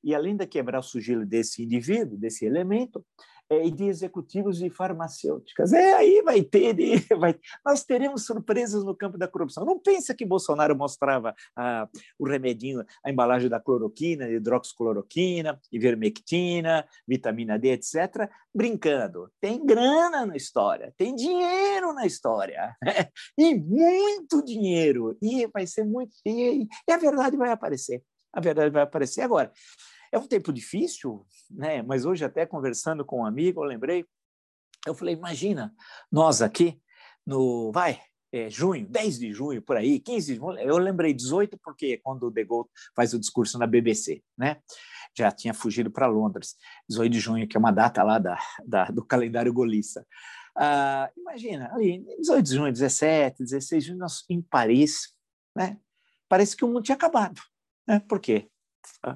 e 0.03 0.15
além 0.15 0.37
de 0.37 0.47
quebrar 0.47 0.79
o 0.79 0.83
sigilo 0.83 1.27
desse 1.27 1.63
indivíduo, 1.63 2.17
desse 2.17 2.47
elemento, 2.47 3.05
e 3.51 3.71
de 3.71 3.85
executivos 3.85 4.59
de 4.59 4.69
farmacêuticas. 4.69 5.73
É, 5.73 5.95
aí 5.95 6.23
vai 6.23 6.43
ter, 6.43 6.75
vai, 7.19 7.39
nós 7.65 7.83
teremos 7.85 8.27
surpresas 8.27 8.85
no 8.85 8.95
campo 8.95 9.17
da 9.17 9.27
corrupção. 9.27 9.65
Não 9.65 9.79
pensa 9.79 10.15
que 10.15 10.25
Bolsonaro 10.25 10.77
mostrava 10.77 11.35
ah, 11.57 11.89
o 12.19 12.29
remedinho, 12.29 12.85
a 13.05 13.11
embalagem 13.11 13.49
da 13.49 13.61
cloroquina, 13.61 14.29
hidroxicloroquina, 14.29 15.59
ivermectina, 15.73 16.87
vitamina 17.07 17.59
D, 17.59 17.73
etc., 17.73 18.31
brincando. 18.55 19.31
Tem 19.41 19.65
grana 19.65 20.27
na 20.27 20.37
história, 20.37 20.93
tem 20.97 21.15
dinheiro 21.15 21.93
na 21.93 22.07
história, 22.07 22.77
né? 22.83 23.09
e 23.37 23.55
muito 23.55 24.45
dinheiro, 24.45 25.17
e 25.23 25.47
vai 25.47 25.67
ser 25.67 25.85
muito, 25.85 26.15
e, 26.25 26.67
e 26.89 26.93
a 26.93 26.97
verdade 26.97 27.37
vai 27.37 27.51
aparecer. 27.51 28.03
A 28.33 28.41
verdade 28.41 28.71
vai 28.71 28.83
aparecer 28.83 29.23
agora. 29.23 29.51
É 30.13 30.19
um 30.19 30.27
tempo 30.27 30.53
difícil, 30.53 31.27
né? 31.51 31.83
mas 31.83 32.05
hoje, 32.05 32.25
até 32.25 32.47
conversando 32.47 33.05
com 33.05 33.21
um 33.21 33.27
amigo, 33.27 33.63
eu 33.63 33.69
lembrei, 33.69 34.05
eu 34.87 34.95
falei: 34.95 35.15
imagina, 35.15 35.75
nós 36.11 36.43
aqui, 36.43 36.81
no. 37.27 37.71
Vai, 37.73 38.01
é, 38.33 38.51
junho, 38.51 38.87
10 38.89 39.19
de 39.19 39.33
junho, 39.33 39.63
por 39.63 39.77
aí, 39.77 39.99
15 39.99 40.33
de 40.35 40.39
junho, 40.39 40.59
eu 40.59 40.77
lembrei 40.77 41.15
18 41.15 41.59
porque 41.63 41.99
quando 41.99 42.25
o 42.25 42.31
De 42.31 42.45
Gaulle 42.45 42.69
faz 42.95 43.15
o 43.15 43.19
discurso 43.19 43.59
na 43.59 43.67
BBC, 43.67 44.23
né? 44.37 44.59
Já 45.17 45.31
tinha 45.33 45.55
fugido 45.55 45.91
para 45.91 46.07
Londres, 46.07 46.57
18 46.89 47.13
de 47.13 47.21
junho, 47.21 47.49
que 47.49 47.57
é 47.57 47.61
uma 47.61 47.71
data 47.71 48.03
lá 48.03 48.19
da, 48.19 48.39
da 48.67 48.85
do 48.87 49.05
calendário 49.05 49.53
golista. 49.53 50.07
Ah, 50.57 51.11
imagina, 51.17 51.73
ali, 51.73 52.05
18 52.21 52.45
de 52.45 52.55
junho, 52.55 52.73
17, 52.73 53.45
16 53.45 53.83
de 53.83 53.89
junho, 53.89 54.01
nós, 54.01 54.25
em 54.29 54.43
Paris, 54.43 55.15
né? 55.57 55.79
Parece 56.29 56.55
que 56.55 56.65
o 56.65 56.69
mundo 56.69 56.83
tinha 56.83 56.97
acabado, 56.97 57.41
né? 57.87 58.01
Por 58.01 58.21
quê? 58.21 58.51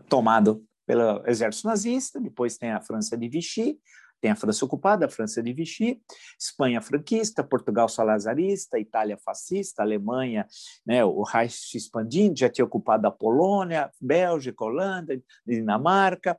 Tomado 0.08 0.64
pelo 0.86 1.22
exército 1.26 1.68
nazista, 1.68 2.20
depois 2.20 2.56
tem 2.56 2.70
a 2.70 2.80
França 2.80 3.16
de 3.16 3.28
Vichy, 3.28 3.78
tem 4.22 4.30
a 4.30 4.36
França 4.36 4.64
ocupada, 4.64 5.06
a 5.06 5.08
França 5.08 5.42
de 5.42 5.52
Vichy, 5.52 6.00
Espanha 6.38 6.80
franquista, 6.80 7.42
Portugal 7.42 7.88
salazarista, 7.88 8.78
Itália 8.78 9.18
fascista, 9.18 9.82
Alemanha, 9.82 10.46
né, 10.86 11.04
o 11.04 11.24
Reich 11.24 11.52
se 11.52 11.76
expandindo, 11.76 12.38
já 12.38 12.48
tinha 12.48 12.64
ocupado 12.64 13.04
a 13.08 13.10
Polônia, 13.10 13.90
Bélgica, 14.00 14.64
Holanda, 14.64 15.20
Dinamarca, 15.44 16.38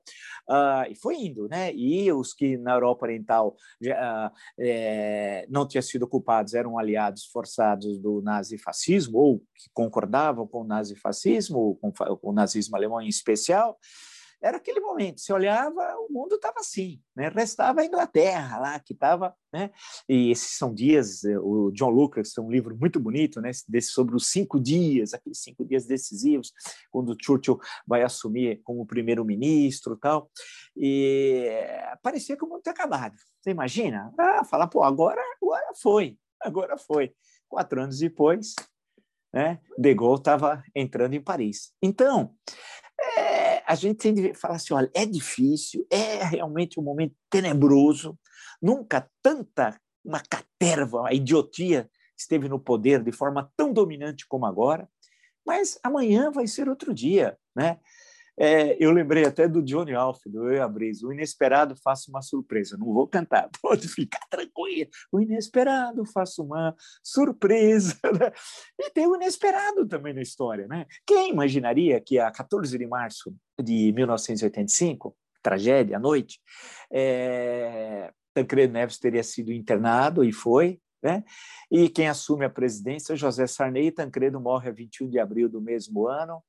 uh, 0.50 0.89
e 0.89 0.95
foi 0.95 1.15
indo, 1.17 1.50
né? 1.50 1.73
E 1.73 2.09
os 2.13 2.33
que 2.33 2.57
na 2.57 2.71
Europa 2.71 3.05
Oriental 3.05 3.50
uh, 3.50 4.31
é, 4.57 5.45
não 5.50 5.67
tinham 5.67 5.81
sido 5.81 6.03
ocupados 6.03 6.53
eram 6.53 6.79
aliados 6.79 7.25
forçados 7.25 8.00
do 8.00 8.21
nazifascismo, 8.21 9.17
ou 9.17 9.39
que 9.39 9.69
concordavam 9.73 10.47
com 10.47 10.62
o 10.62 10.65
nazifascismo, 10.65 11.59
ou 11.59 11.75
com, 11.75 11.91
com 11.91 12.29
o 12.29 12.33
nazismo 12.33 12.77
alemão 12.77 13.01
em 13.01 13.09
especial, 13.09 13.77
era 14.43 14.57
aquele 14.57 14.81
momento. 14.81 15.21
Se 15.21 15.31
olhava, 15.31 15.95
o 16.00 16.12
mundo 16.12 16.35
estava 16.35 16.59
assim, 16.59 17.01
né? 17.15 17.29
Restava 17.29 17.79
a 17.79 17.85
Inglaterra 17.85 18.59
lá, 18.59 18.77
que 18.77 18.91
estava, 18.91 19.33
né? 19.53 19.71
E 20.07 20.31
esses 20.31 20.57
são 20.57 20.73
dias. 20.73 21.23
Eh, 21.23 21.39
o 21.39 21.71
John 21.71 21.89
Lucas 21.89 22.33
tem 22.33 22.43
um 22.43 22.51
livro 22.51 22.75
muito 22.77 23.00
bonito, 23.00 23.39
né? 23.39 23.51
Desse 23.69 23.91
sobre 23.91 24.17
os 24.17 24.29
cinco 24.29 24.59
dias, 24.59 25.13
aqueles 25.13 25.41
cinco 25.41 25.63
dias 25.63 25.85
decisivos, 25.85 26.51
quando 26.91 27.15
Churchill 27.19 27.57
vai 27.88 28.03
assumir 28.03 28.62
como 28.63 28.85
primeiro-ministro, 28.85 29.95
tal. 29.95 30.29
E 30.75 31.50
parecia 32.01 32.35
que 32.35 32.43
o 32.43 32.50
mundo 32.50 32.62
tinha 32.62 32.73
acabado. 32.73 33.15
Você 33.39 33.51
imagina? 33.51 34.13
Ah, 34.19 34.43
falar, 34.43 34.67
pô, 34.67 34.83
agora, 34.83 35.21
agora 35.41 35.67
foi, 35.81 36.17
agora 36.41 36.77
foi. 36.77 37.13
Quatro 37.47 37.81
anos 37.81 38.00
depois, 38.00 38.55
né? 39.33 39.62
De 39.77 39.93
Gaulle 39.93 40.19
estava 40.19 40.62
entrando 40.75 41.13
em 41.13 41.21
Paris. 41.21 41.71
Então, 41.81 42.35
é, 43.00 43.32
a 43.65 43.75
gente 43.75 43.98
tem 43.98 44.13
de 44.13 44.34
falar 44.34 44.55
assim, 44.55 44.74
olha, 44.74 44.89
é 44.93 45.05
difícil, 45.05 45.86
é 45.89 46.24
realmente 46.24 46.79
um 46.79 46.84
momento 46.84 47.15
tenebroso, 47.29 48.17
nunca 48.62 49.10
tanta 49.22 49.79
uma 50.03 50.20
caterva, 50.20 51.08
a 51.08 51.13
idiotia 51.13 51.89
esteve 52.17 52.48
no 52.48 52.60
poder 52.60 53.03
de 53.03 53.12
forma 53.12 53.51
tão 53.55 53.72
dominante 53.72 54.27
como 54.27 54.46
agora, 54.46 54.89
mas 55.46 55.79
amanhã 55.84 56.32
vai 56.32 56.48
ser 56.48 56.70
outro 56.70 56.93
dia, 56.93 57.38
né? 57.55 57.79
É, 58.37 58.75
eu 58.83 58.91
lembrei 58.91 59.25
até 59.25 59.47
do 59.47 59.61
Johnny 59.61 59.93
Alf, 59.93 60.19
do 60.25 60.49
Eu 60.49 60.57
e 60.57 60.59
a 60.59 60.67
Brisa. 60.67 61.07
O 61.07 61.13
inesperado 61.13 61.75
faça 61.75 62.09
uma 62.09 62.21
surpresa. 62.21 62.77
Não 62.77 62.93
vou 62.93 63.07
cantar, 63.07 63.49
pode 63.61 63.87
ficar 63.87 64.25
tranquilo. 64.29 64.89
O 65.11 65.19
inesperado 65.19 66.05
faça 66.05 66.41
uma 66.41 66.75
surpresa. 67.03 67.97
Né? 68.13 68.31
E 68.79 68.91
tem 68.91 69.07
o 69.07 69.15
inesperado 69.15 69.87
também 69.87 70.13
na 70.13 70.21
história. 70.21 70.67
Né? 70.67 70.85
Quem 71.05 71.31
imaginaria 71.31 71.99
que 71.99 72.19
a 72.19 72.29
14 72.31 72.77
de 72.77 72.85
março 72.85 73.35
de 73.59 73.91
1985, 73.91 75.15
tragédia 75.41 75.97
à 75.97 75.99
noite, 75.99 76.39
é, 76.91 78.11
Tancredo 78.33 78.73
Neves 78.73 78.99
teria 78.99 79.23
sido 79.23 79.51
internado 79.51 80.23
e 80.23 80.31
foi, 80.31 80.79
né? 81.03 81.23
E 81.69 81.89
quem 81.89 82.07
assume 82.07 82.45
a 82.45 82.49
presidência, 82.49 83.15
José 83.15 83.45
Sarney, 83.45 83.91
Tancredo 83.91 84.39
morre 84.39 84.69
a 84.69 84.71
21 84.71 85.09
de 85.09 85.19
abril 85.19 85.49
do 85.49 85.61
mesmo 85.61 86.07
ano, 86.07 86.41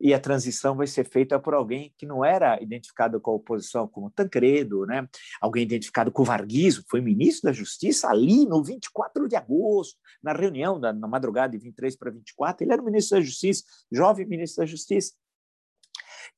e 0.00 0.12
a 0.12 0.20
transição 0.20 0.76
vai 0.76 0.86
ser 0.86 1.04
feita 1.04 1.38
por 1.38 1.54
alguém 1.54 1.94
que 1.96 2.06
não 2.06 2.24
era 2.24 2.60
identificado 2.62 3.20
com 3.20 3.30
a 3.30 3.34
oposição, 3.34 3.86
como 3.86 4.10
Tancredo, 4.10 4.84
né? 4.86 5.08
alguém 5.40 5.62
identificado 5.62 6.10
com 6.10 6.22
o 6.22 6.24
Varguizo, 6.24 6.84
foi 6.90 7.00
ministro 7.00 7.50
da 7.50 7.52
Justiça 7.52 8.08
ali 8.08 8.46
no 8.46 8.62
24 8.62 9.28
de 9.28 9.36
agosto, 9.36 9.98
na 10.22 10.32
reunião, 10.32 10.78
da, 10.78 10.92
na 10.92 11.06
madrugada 11.06 11.52
de 11.52 11.58
23 11.58 11.96
para 11.96 12.10
24, 12.10 12.64
ele 12.64 12.72
era 12.72 12.82
o 12.82 12.84
ministro 12.84 13.18
da 13.18 13.24
Justiça, 13.24 13.64
jovem 13.90 14.26
ministro 14.26 14.62
da 14.62 14.66
Justiça. 14.66 15.12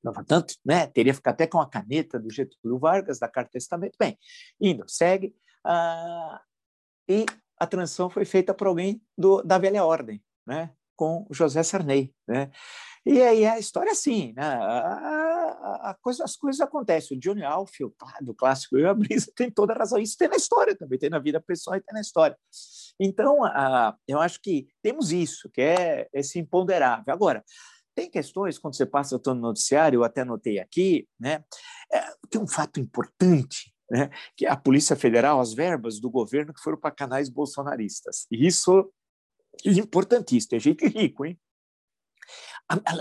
Portanto, 0.03 0.55
né, 0.65 0.87
teria 0.87 1.15
ficar 1.15 1.31
até 1.31 1.47
com 1.47 1.61
a 1.61 1.69
caneta 1.69 2.19
do 2.19 2.31
Getúlio 2.31 2.79
Vargas, 2.79 3.19
da 3.19 3.29
Carta 3.29 3.53
Testamento. 3.53 3.97
Bem, 3.99 4.19
indo, 4.61 4.85
segue. 4.87 5.35
Ah, 5.65 6.43
e 7.09 7.25
a 7.59 7.67
transição 7.67 8.11
foi 8.11 8.25
feita 8.25 8.53
por 8.53 8.67
alguém 8.67 9.01
do, 9.17 9.43
da 9.43 9.57
velha 9.59 9.85
ordem, 9.85 10.23
né? 10.47 10.71
Com 10.97 11.27
José 11.31 11.63
Sarney. 11.63 12.13
Né? 12.27 12.51
E 13.07 13.21
aí 13.21 13.45
a 13.45 13.59
história 13.59 13.91
é 13.91 13.93
assim, 13.93 14.33
né? 14.35 14.45
a, 14.45 15.91
a 15.91 15.97
coisa, 16.01 16.25
as 16.25 16.37
coisas 16.37 16.61
acontecem. 16.61 17.17
O 17.17 17.21
Johnny 17.21 17.45
Alf, 17.45 17.73
do 18.23 18.35
clássico 18.35 18.79
Eu 18.79 18.89
a 18.89 18.95
Brisa, 18.95 19.31
tem 19.37 19.51
toda 19.51 19.73
a 19.73 19.77
razão. 19.77 19.99
Isso 19.99 20.17
tem 20.17 20.29
na 20.29 20.37
história 20.37 20.75
também, 20.77 20.99
tem 20.99 21.11
na 21.11 21.19
vida 21.19 21.41
pessoal 21.41 21.77
e 21.77 21.81
tem 21.81 21.95
na 21.95 22.01
história. 22.01 22.37
Então, 22.99 23.41
eu 24.09 24.21
acho 24.21 24.41
que 24.41 24.69
temos 24.83 25.13
isso, 25.13 25.51
que 25.51 25.61
é 25.61 26.09
esse 26.13 26.39
imponderável. 26.39 27.13
Agora, 27.13 27.45
tem 27.95 28.11
questões, 28.11 28.59
quando 28.59 28.77
você 28.77 28.87
passa 28.87 29.19
todo 29.19 29.37
no 29.37 29.43
noticiário, 29.43 29.99
eu 29.99 30.05
até 30.05 30.25
notei 30.25 30.59
aqui, 30.59 31.07
né? 31.19 31.45
É, 31.93 32.01
tem 32.29 32.41
um 32.41 32.47
fato 32.47 32.81
importante, 32.81 33.73
né? 33.91 34.11
que 34.37 34.47
é 34.47 34.51
a 34.51 34.57
Polícia 34.57 34.97
Federal, 34.97 35.41
as 35.41 35.55
verbas 35.55 36.01
do 36.01 36.11
governo 36.11 36.53
que 36.53 36.61
foram 36.61 36.79
para 36.79 36.91
canais 36.91 37.29
bolsonaristas. 37.29 38.27
E 38.31 38.47
isso 38.47 38.81
é 38.81 38.85
importantíssimo, 39.65 40.57
é 40.57 40.59
gente 40.59 40.87
rico, 40.87 41.25
hein? 41.25 41.39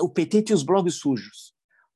O 0.01 0.09
PT 0.09 0.43
tinha 0.43 0.55
os 0.55 0.63
blogs 0.63 0.95
sujos. 0.95 1.53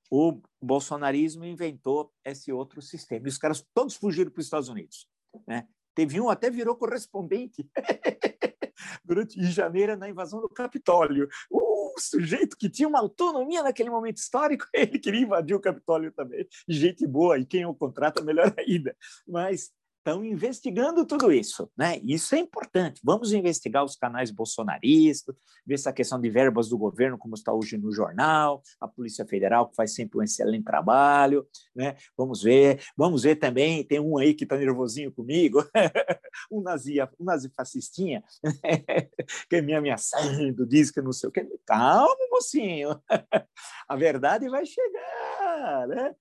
O 0.09 0.41
bolsonarismo 0.61 1.43
inventou 1.43 2.13
esse 2.23 2.51
outro 2.51 2.81
sistema. 2.81 3.27
E 3.27 3.29
os 3.29 3.37
caras 3.37 3.65
todos 3.73 3.95
fugiram 3.95 4.31
para 4.31 4.39
os 4.39 4.45
Estados 4.45 4.69
Unidos. 4.69 5.07
Né? 5.45 5.67
Teve 5.93 6.21
um 6.21 6.29
até 6.29 6.49
virou 6.49 6.75
correspondente 6.75 7.69
durante 9.03 9.43
janeiro 9.43 9.97
na 9.97 10.09
invasão 10.09 10.39
do 10.39 10.49
Capitólio. 10.49 11.27
O 11.49 11.93
sujeito 11.99 12.55
que 12.55 12.69
tinha 12.69 12.87
uma 12.87 12.99
autonomia 12.99 13.63
naquele 13.63 13.89
momento 13.89 14.17
histórico, 14.17 14.65
ele 14.71 14.99
queria 14.99 15.21
invadir 15.21 15.55
o 15.55 15.59
Capitólio 15.59 16.11
também. 16.11 16.47
Gente 16.67 17.05
boa, 17.05 17.37
e 17.37 17.45
quem 17.45 17.65
o 17.65 17.73
contrata, 17.73 18.23
melhor 18.23 18.53
ainda. 18.57 18.95
Mas 19.27 19.71
estão 20.07 20.23
investigando 20.23 21.05
tudo 21.05 21.31
isso. 21.31 21.69
Né? 21.77 21.99
Isso 22.03 22.33
é 22.33 22.39
importante. 22.39 23.01
Vamos 23.03 23.33
investigar 23.33 23.83
os 23.83 23.95
canais 23.95 24.31
bolsonaristas, 24.31 25.35
ver 25.65 25.73
essa 25.73 25.91
questão 25.91 26.19
de 26.19 26.29
verbas 26.29 26.69
do 26.69 26.77
governo, 26.77 27.17
como 27.17 27.35
está 27.35 27.53
hoje 27.53 27.77
no 27.77 27.91
jornal, 27.91 28.61
a 28.79 28.87
Polícia 28.87 29.25
Federal, 29.25 29.67
que 29.67 29.75
faz 29.75 29.93
sempre 29.93 30.19
um 30.19 30.23
excelente 30.23 30.63
trabalho. 30.63 31.45
Né? 31.75 31.97
Vamos 32.17 32.41
ver. 32.41 32.81
Vamos 32.95 33.23
ver 33.23 33.35
também, 33.35 33.83
tem 33.83 33.99
um 33.99 34.17
aí 34.17 34.33
que 34.33 34.45
está 34.45 34.57
nervosinho 34.57 35.11
comigo, 35.11 35.63
um, 36.51 36.61
nazi, 36.61 37.01
um 37.19 37.25
nazifascistinha, 37.25 38.23
que 39.49 39.57
é 39.57 39.61
me 39.61 39.73
ameaçando, 39.73 40.65
diz 40.65 40.89
que 40.89 41.01
não 41.01 41.11
sei 41.11 41.29
o 41.29 41.31
que. 41.31 41.45
Calma, 41.65 42.15
mocinho. 42.31 43.01
a 43.89 43.95
verdade 43.95 44.47
vai 44.49 44.65
chegar. 44.65 45.87
Né? 45.87 46.15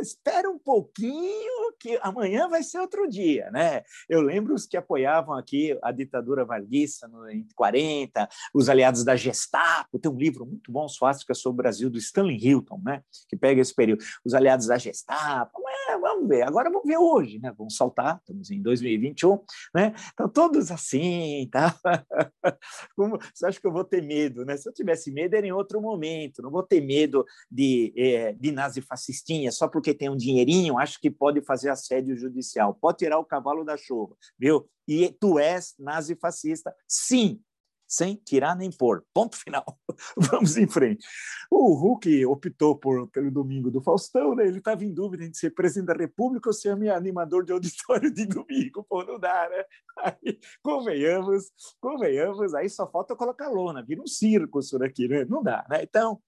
Espera 0.00 0.48
um 0.48 0.58
pouquinho, 0.58 1.63
que 1.78 1.98
amanhã 2.02 2.48
vai 2.48 2.62
ser 2.62 2.78
outro 2.78 3.08
dia 3.08 3.44
né? 3.50 3.82
Eu 4.08 4.20
lembro 4.20 4.54
os 4.54 4.66
que 4.66 4.76
apoiavam 4.76 5.34
aqui 5.34 5.78
a 5.82 5.92
ditadura 5.92 6.44
varguista 6.44 7.08
no, 7.08 7.28
em 7.30 7.46
40, 7.54 8.28
os 8.52 8.68
aliados 8.68 9.04
da 9.04 9.16
Gestapo, 9.16 9.98
tem 9.98 10.10
um 10.10 10.16
livro 10.16 10.46
muito 10.46 10.70
bom, 10.70 10.88
Suástica 10.88 11.34
sobre 11.34 11.54
o 11.54 11.62
Brasil, 11.62 11.90
do 11.90 11.98
Stanley 11.98 12.36
Hilton, 12.36 12.80
né? 12.84 13.02
Que 13.28 13.36
pega 13.36 13.60
esse 13.60 13.74
período. 13.74 14.04
Os 14.24 14.34
aliados 14.34 14.66
da 14.66 14.78
Gestapo, 14.78 15.62
é, 15.88 15.98
vamos 15.98 16.28
ver, 16.28 16.42
agora 16.42 16.70
vamos 16.70 16.86
ver 16.86 16.96
hoje, 16.96 17.38
né? 17.38 17.52
Vamos 17.56 17.76
saltar, 17.76 18.18
estamos 18.18 18.50
em 18.50 18.62
2021, 18.62 19.38
né? 19.74 19.94
Então, 20.12 20.28
todos 20.28 20.70
assim, 20.70 21.48
tá? 21.50 21.74
Como, 22.96 23.18
você 23.32 23.46
acha 23.46 23.60
que 23.60 23.66
eu 23.66 23.72
vou 23.72 23.84
ter 23.84 24.02
medo, 24.02 24.44
né? 24.44 24.56
Se 24.56 24.68
eu 24.68 24.72
tivesse 24.72 25.10
medo, 25.12 25.34
era 25.34 25.46
em 25.46 25.52
outro 25.52 25.80
momento, 25.80 26.42
não 26.42 26.50
vou 26.50 26.62
ter 26.62 26.80
medo 26.80 27.24
de, 27.50 27.92
é, 27.96 28.32
de 28.32 28.50
nazifascistinha, 28.52 29.50
só 29.52 29.68
porque 29.68 29.94
tem 29.94 30.08
um 30.08 30.16
dinheirinho, 30.16 30.78
acho 30.78 31.00
que 31.00 31.10
pode 31.10 31.40
fazer 31.42 31.63
assédio 31.68 32.16
judicial, 32.16 32.74
pode 32.74 32.98
tirar 32.98 33.18
o 33.18 33.24
cavalo 33.24 33.64
da 33.64 33.76
chuva, 33.76 34.16
viu? 34.38 34.68
E 34.86 35.14
tu 35.18 35.38
és 35.38 35.74
nazifascista, 35.78 36.74
sim, 36.86 37.40
sem 37.86 38.16
tirar 38.16 38.56
nem 38.56 38.70
pôr. 38.70 39.04
Ponto 39.14 39.36
final. 39.36 39.64
Vamos 40.16 40.56
em 40.56 40.66
frente. 40.66 41.06
O 41.50 41.74
Hulk 41.74 42.26
optou 42.26 42.76
por, 42.76 43.08
pelo 43.10 43.30
domingo 43.30 43.70
do 43.70 43.80
Faustão, 43.80 44.34
né? 44.34 44.46
ele 44.46 44.58
estava 44.58 44.84
em 44.84 44.92
dúvida 44.92 45.24
entre 45.24 45.38
ser 45.38 45.50
presidente 45.50 45.88
da 45.88 45.94
República 45.94 46.48
ou 46.48 46.52
ser 46.52 46.70
animador 46.90 47.44
de 47.44 47.52
auditório 47.52 48.12
de 48.12 48.26
domingo. 48.26 48.84
Pô, 48.88 49.04
não 49.04 49.18
dá, 49.18 49.48
né? 49.48 49.64
Aí, 49.98 50.38
convenhamos, 50.62 51.52
convenhamos, 51.80 52.54
aí 52.54 52.68
só 52.68 52.90
falta 52.90 53.14
colocar 53.14 53.48
lona, 53.48 53.84
vira 53.84 54.02
um 54.02 54.06
circo 54.06 54.58
isso 54.58 54.78
daqui, 54.78 55.06
né? 55.06 55.24
Não 55.24 55.42
dá, 55.42 55.64
né? 55.70 55.82
Então, 55.82 56.20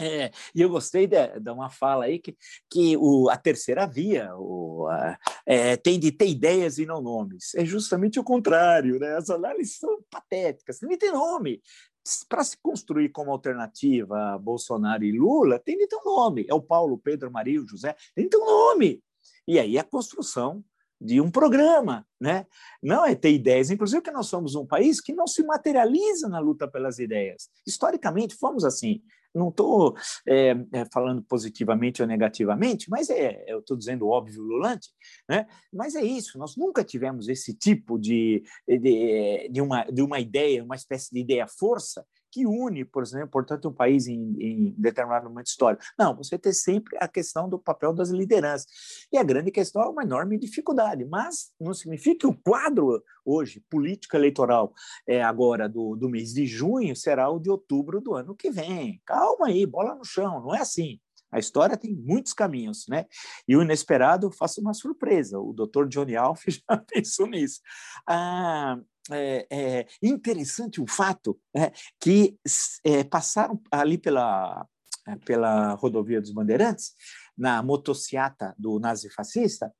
é, 0.00 0.32
e 0.54 0.60
eu 0.60 0.68
gostei 0.68 1.06
de, 1.06 1.38
de, 1.38 1.50
uma 1.50 1.70
fala 1.70 2.06
aí 2.06 2.18
que, 2.18 2.36
que 2.68 2.96
o, 2.96 3.28
a 3.30 3.36
terceira 3.36 3.86
via 3.86 4.34
o, 4.34 4.63
é, 5.46 5.76
tem 5.76 5.98
de 5.98 6.10
ter 6.12 6.28
ideias 6.28 6.78
e 6.78 6.86
não 6.86 7.00
nomes. 7.00 7.54
É 7.54 7.64
justamente 7.64 8.18
o 8.18 8.24
contrário, 8.24 8.98
né? 8.98 9.16
As 9.16 9.30
análises 9.30 9.78
são 9.78 9.98
patéticas, 10.10 10.78
tem 10.78 10.88
de 10.88 10.96
ter 10.96 11.12
nome. 11.12 11.62
Para 12.28 12.44
se 12.44 12.56
construir 12.58 13.08
como 13.08 13.30
alternativa 13.30 14.38
Bolsonaro 14.38 15.04
e 15.04 15.12
Lula, 15.12 15.58
tem 15.58 15.76
de 15.78 15.86
ter 15.86 15.96
um 15.96 16.04
nome. 16.04 16.46
É 16.48 16.54
o 16.54 16.60
Paulo, 16.60 16.98
Pedro, 16.98 17.30
Maria, 17.30 17.60
o 17.60 17.66
José, 17.66 17.94
tem 18.14 18.24
de 18.24 18.30
ter 18.30 18.36
um 18.36 18.44
nome. 18.44 19.02
E 19.48 19.58
aí 19.58 19.78
a 19.78 19.84
construção 19.84 20.62
de 21.00 21.20
um 21.20 21.30
programa, 21.30 22.06
né? 22.20 22.46
Não 22.82 23.04
é 23.04 23.14
ter 23.14 23.32
ideias, 23.32 23.70
inclusive 23.70 24.02
que 24.02 24.10
nós 24.10 24.26
somos 24.26 24.54
um 24.54 24.66
país 24.66 25.00
que 25.00 25.12
não 25.12 25.26
se 25.26 25.42
materializa 25.42 26.28
na 26.28 26.38
luta 26.38 26.66
pelas 26.66 26.98
ideias. 26.98 27.48
Historicamente 27.66 28.34
fomos 28.34 28.64
assim. 28.64 29.02
Não 29.34 29.48
estou 29.48 29.96
é, 30.26 30.50
é, 30.72 30.84
falando 30.92 31.22
positivamente 31.22 32.00
ou 32.00 32.08
negativamente, 32.08 32.88
mas 32.88 33.10
é, 33.10 33.44
eu 33.48 33.60
estou 33.60 33.76
dizendo 33.76 34.08
óbvio, 34.08 34.42
lulante, 34.42 34.90
né? 35.28 35.46
Mas 35.72 35.94
é 35.94 36.02
isso. 36.02 36.38
Nós 36.38 36.56
nunca 36.56 36.84
tivemos 36.84 37.28
esse 37.28 37.54
tipo 37.54 37.98
de, 37.98 38.42
de, 38.66 39.48
de, 39.50 39.60
uma, 39.60 39.84
de 39.84 40.02
uma 40.02 40.20
ideia, 40.20 40.62
uma 40.62 40.76
espécie 40.76 41.12
de 41.12 41.20
ideia 41.20 41.46
força 41.46 42.04
que 42.34 42.44
une, 42.44 42.84
por 42.84 43.04
exemplo, 43.04 43.28
portanto, 43.28 43.68
um 43.68 43.72
país 43.72 44.08
em, 44.08 44.36
em 44.40 44.74
determinado 44.76 45.28
momento 45.28 45.46
histórico. 45.46 45.84
Não, 45.96 46.16
você 46.16 46.36
tem 46.36 46.52
sempre 46.52 46.98
a 47.00 47.06
questão 47.06 47.48
do 47.48 47.60
papel 47.60 47.94
das 47.94 48.10
lideranças. 48.10 48.66
E 49.12 49.16
a 49.16 49.22
grande 49.22 49.52
questão 49.52 49.80
é 49.82 49.88
uma 49.88 50.02
enorme 50.02 50.36
dificuldade, 50.36 51.04
mas 51.04 51.52
não 51.60 51.72
significa 51.72 52.18
que 52.18 52.26
o 52.26 52.34
quadro 52.34 53.00
hoje, 53.24 53.64
político 53.70 54.16
eleitoral, 54.16 54.74
é, 55.06 55.22
agora 55.22 55.68
do, 55.68 55.94
do 55.94 56.08
mês 56.08 56.32
de 56.34 56.44
junho, 56.44 56.96
será 56.96 57.30
o 57.30 57.38
de 57.38 57.48
outubro 57.48 58.00
do 58.00 58.14
ano 58.14 58.34
que 58.34 58.50
vem. 58.50 59.00
Calma 59.06 59.46
aí, 59.46 59.64
bola 59.64 59.94
no 59.94 60.04
chão, 60.04 60.40
não 60.40 60.52
é 60.52 60.60
assim. 60.60 60.98
A 61.30 61.38
história 61.38 61.76
tem 61.76 61.94
muitos 61.94 62.32
caminhos, 62.32 62.86
né? 62.88 63.06
E 63.46 63.56
o 63.56 63.62
inesperado 63.62 64.30
faça 64.30 64.60
uma 64.60 64.74
surpresa. 64.74 65.38
O 65.38 65.52
Dr. 65.52 65.86
Johnny 65.86 66.16
Alf 66.16 66.44
já 66.48 66.76
pensou 66.78 67.28
nisso. 67.28 67.60
Ah, 68.08 68.76
é, 69.10 69.46
é, 69.50 69.86
interessante 70.02 70.80
o 70.80 70.86
fato 70.86 71.38
é, 71.54 71.72
que 72.00 72.36
passaram 73.10 73.60
ali 73.70 73.98
pela, 73.98 74.66
é, 75.06 75.16
pela 75.16 75.74
rodovia 75.74 76.20
dos 76.20 76.32
Bandeirantes, 76.32 76.94
na 77.36 77.62
motociata 77.62 78.54
do 78.58 78.78
nazifascista, 78.78 79.72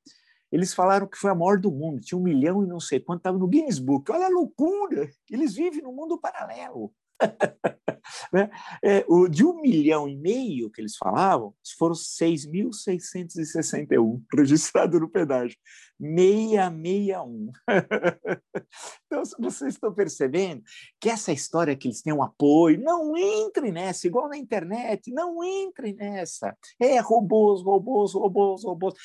eles 0.51 0.73
falaram 0.73 1.07
que 1.07 1.17
foi 1.17 1.31
a 1.31 1.35
maior 1.35 1.59
do 1.59 1.71
mundo, 1.71 2.01
tinha 2.01 2.17
um 2.17 2.23
milhão 2.23 2.63
e 2.63 2.67
não 2.67 2.79
sei 2.79 2.99
quanto, 2.99 3.19
estava 3.19 3.37
no 3.37 3.47
Guinness 3.47 3.79
Book. 3.79 4.11
Olha 4.11 4.27
a 4.27 4.29
loucura! 4.29 5.09
Eles 5.29 5.55
vivem 5.55 5.81
num 5.81 5.93
mundo 5.93 6.19
paralelo. 6.19 6.93
né? 8.31 8.49
é, 8.83 9.03
o, 9.07 9.27
de 9.27 9.43
um 9.45 9.61
milhão 9.61 10.07
e 10.07 10.15
meio 10.15 10.69
que 10.69 10.79
eles 10.81 10.95
falavam, 10.97 11.55
foram 11.77 11.95
6.661 11.95 14.21
registrados 14.35 14.99
no 14.99 15.09
pedágio. 15.09 15.57
661. 15.99 17.51
então, 19.05 19.21
vocês 19.39 19.75
estão 19.75 19.93
percebendo 19.93 20.61
que 20.99 21.09
essa 21.09 21.31
história 21.31 21.75
que 21.75 21.87
eles 21.87 22.01
têm 22.01 22.13
um 22.13 22.23
apoio, 22.23 22.81
não 22.81 23.15
entre 23.15 23.71
nessa, 23.71 24.07
igual 24.07 24.27
na 24.27 24.37
internet, 24.37 25.11
não 25.11 25.43
entre 25.43 25.93
nessa. 25.93 26.57
É 26.79 26.99
robôs, 26.99 27.61
robôs, 27.63 28.13
robôs, 28.13 28.63
robôs 28.63 28.95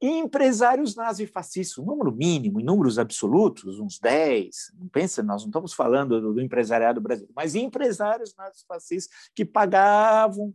empresários 0.00 0.94
nazifascistas, 0.94 1.78
um 1.78 1.86
número 1.86 2.12
mínimo, 2.12 2.60
em 2.60 2.64
números 2.64 2.98
absolutos, 2.98 3.80
uns 3.80 3.98
10, 3.98 4.72
não 4.78 4.88
pensa, 4.88 5.22
nós 5.22 5.42
não 5.42 5.48
estamos 5.48 5.72
falando 5.72 6.20
do, 6.20 6.34
do 6.34 6.40
empresariado 6.40 7.00
brasileiro, 7.00 7.32
mas 7.34 7.54
empresários 7.54 8.34
nazifascistas 8.36 9.30
que 9.34 9.44
pagavam 9.44 10.54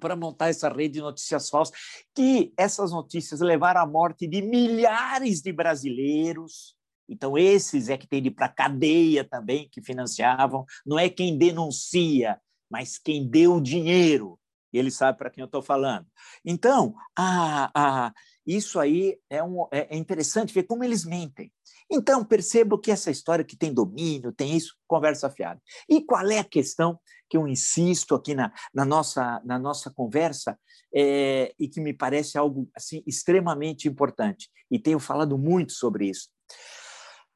para 0.00 0.16
montar 0.16 0.48
essa 0.48 0.68
rede 0.68 0.94
de 0.94 1.00
notícias 1.00 1.48
falsas, 1.50 1.76
que 2.14 2.52
essas 2.56 2.92
notícias 2.92 3.40
levaram 3.40 3.82
à 3.82 3.86
morte 3.86 4.26
de 4.26 4.40
milhares 4.40 5.42
de 5.42 5.52
brasileiros. 5.52 6.74
Então, 7.08 7.36
esses 7.36 7.88
é 7.88 7.98
que 7.98 8.06
tem 8.06 8.22
de 8.22 8.28
ir 8.28 8.32
para 8.32 8.48
cadeia 8.48 9.22
também, 9.22 9.68
que 9.70 9.82
financiavam. 9.82 10.64
Não 10.86 10.98
é 10.98 11.08
quem 11.10 11.36
denuncia, 11.36 12.40
mas 12.70 12.98
quem 12.98 13.28
deu 13.28 13.56
o 13.56 13.60
dinheiro. 13.60 14.38
E 14.72 14.78
ele 14.78 14.90
sabe 14.90 15.18
para 15.18 15.28
quem 15.28 15.42
eu 15.42 15.46
estou 15.46 15.62
falando. 15.62 16.06
Então, 16.44 16.94
a, 17.14 17.70
a, 17.74 18.12
isso 18.46 18.78
aí 18.78 19.18
é, 19.30 19.42
um, 19.42 19.66
é, 19.72 19.94
é 19.94 19.96
interessante 19.96 20.52
ver 20.52 20.64
como 20.64 20.84
eles 20.84 21.04
mentem. 21.04 21.52
Então, 21.90 22.24
percebo 22.24 22.78
que 22.78 22.90
essa 22.90 23.10
história 23.10 23.44
que 23.44 23.56
tem 23.56 23.72
domínio, 23.72 24.32
tem 24.32 24.56
isso, 24.56 24.74
conversa 24.86 25.30
fiada. 25.30 25.60
E 25.88 26.04
qual 26.04 26.26
é 26.30 26.38
a 26.38 26.44
questão 26.44 26.98
que 27.28 27.36
eu 27.36 27.46
insisto 27.46 28.14
aqui 28.14 28.34
na, 28.34 28.52
na, 28.74 28.84
nossa, 28.84 29.40
na 29.44 29.58
nossa 29.58 29.90
conversa 29.90 30.58
é, 30.94 31.54
e 31.58 31.68
que 31.68 31.80
me 31.80 31.92
parece 31.92 32.38
algo 32.38 32.68
assim 32.74 33.02
extremamente 33.06 33.88
importante? 33.88 34.48
E 34.70 34.78
tenho 34.78 34.98
falado 34.98 35.38
muito 35.38 35.72
sobre 35.72 36.08
isso. 36.08 36.28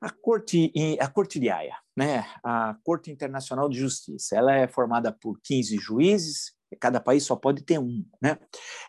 A 0.00 0.10
Corte, 0.10 0.72
a 1.00 1.08
Corte 1.08 1.40
de 1.40 1.48
Haia, 1.48 1.76
né? 1.96 2.26
a 2.44 2.76
Corte 2.84 3.10
Internacional 3.10 3.68
de 3.68 3.78
Justiça, 3.78 4.36
ela 4.36 4.54
é 4.54 4.68
formada 4.68 5.10
por 5.10 5.40
15 5.42 5.76
juízes, 5.78 6.52
cada 6.80 7.00
país 7.00 7.24
só 7.24 7.36
pode 7.36 7.62
ter 7.62 7.78
um, 7.78 8.04
né? 8.20 8.38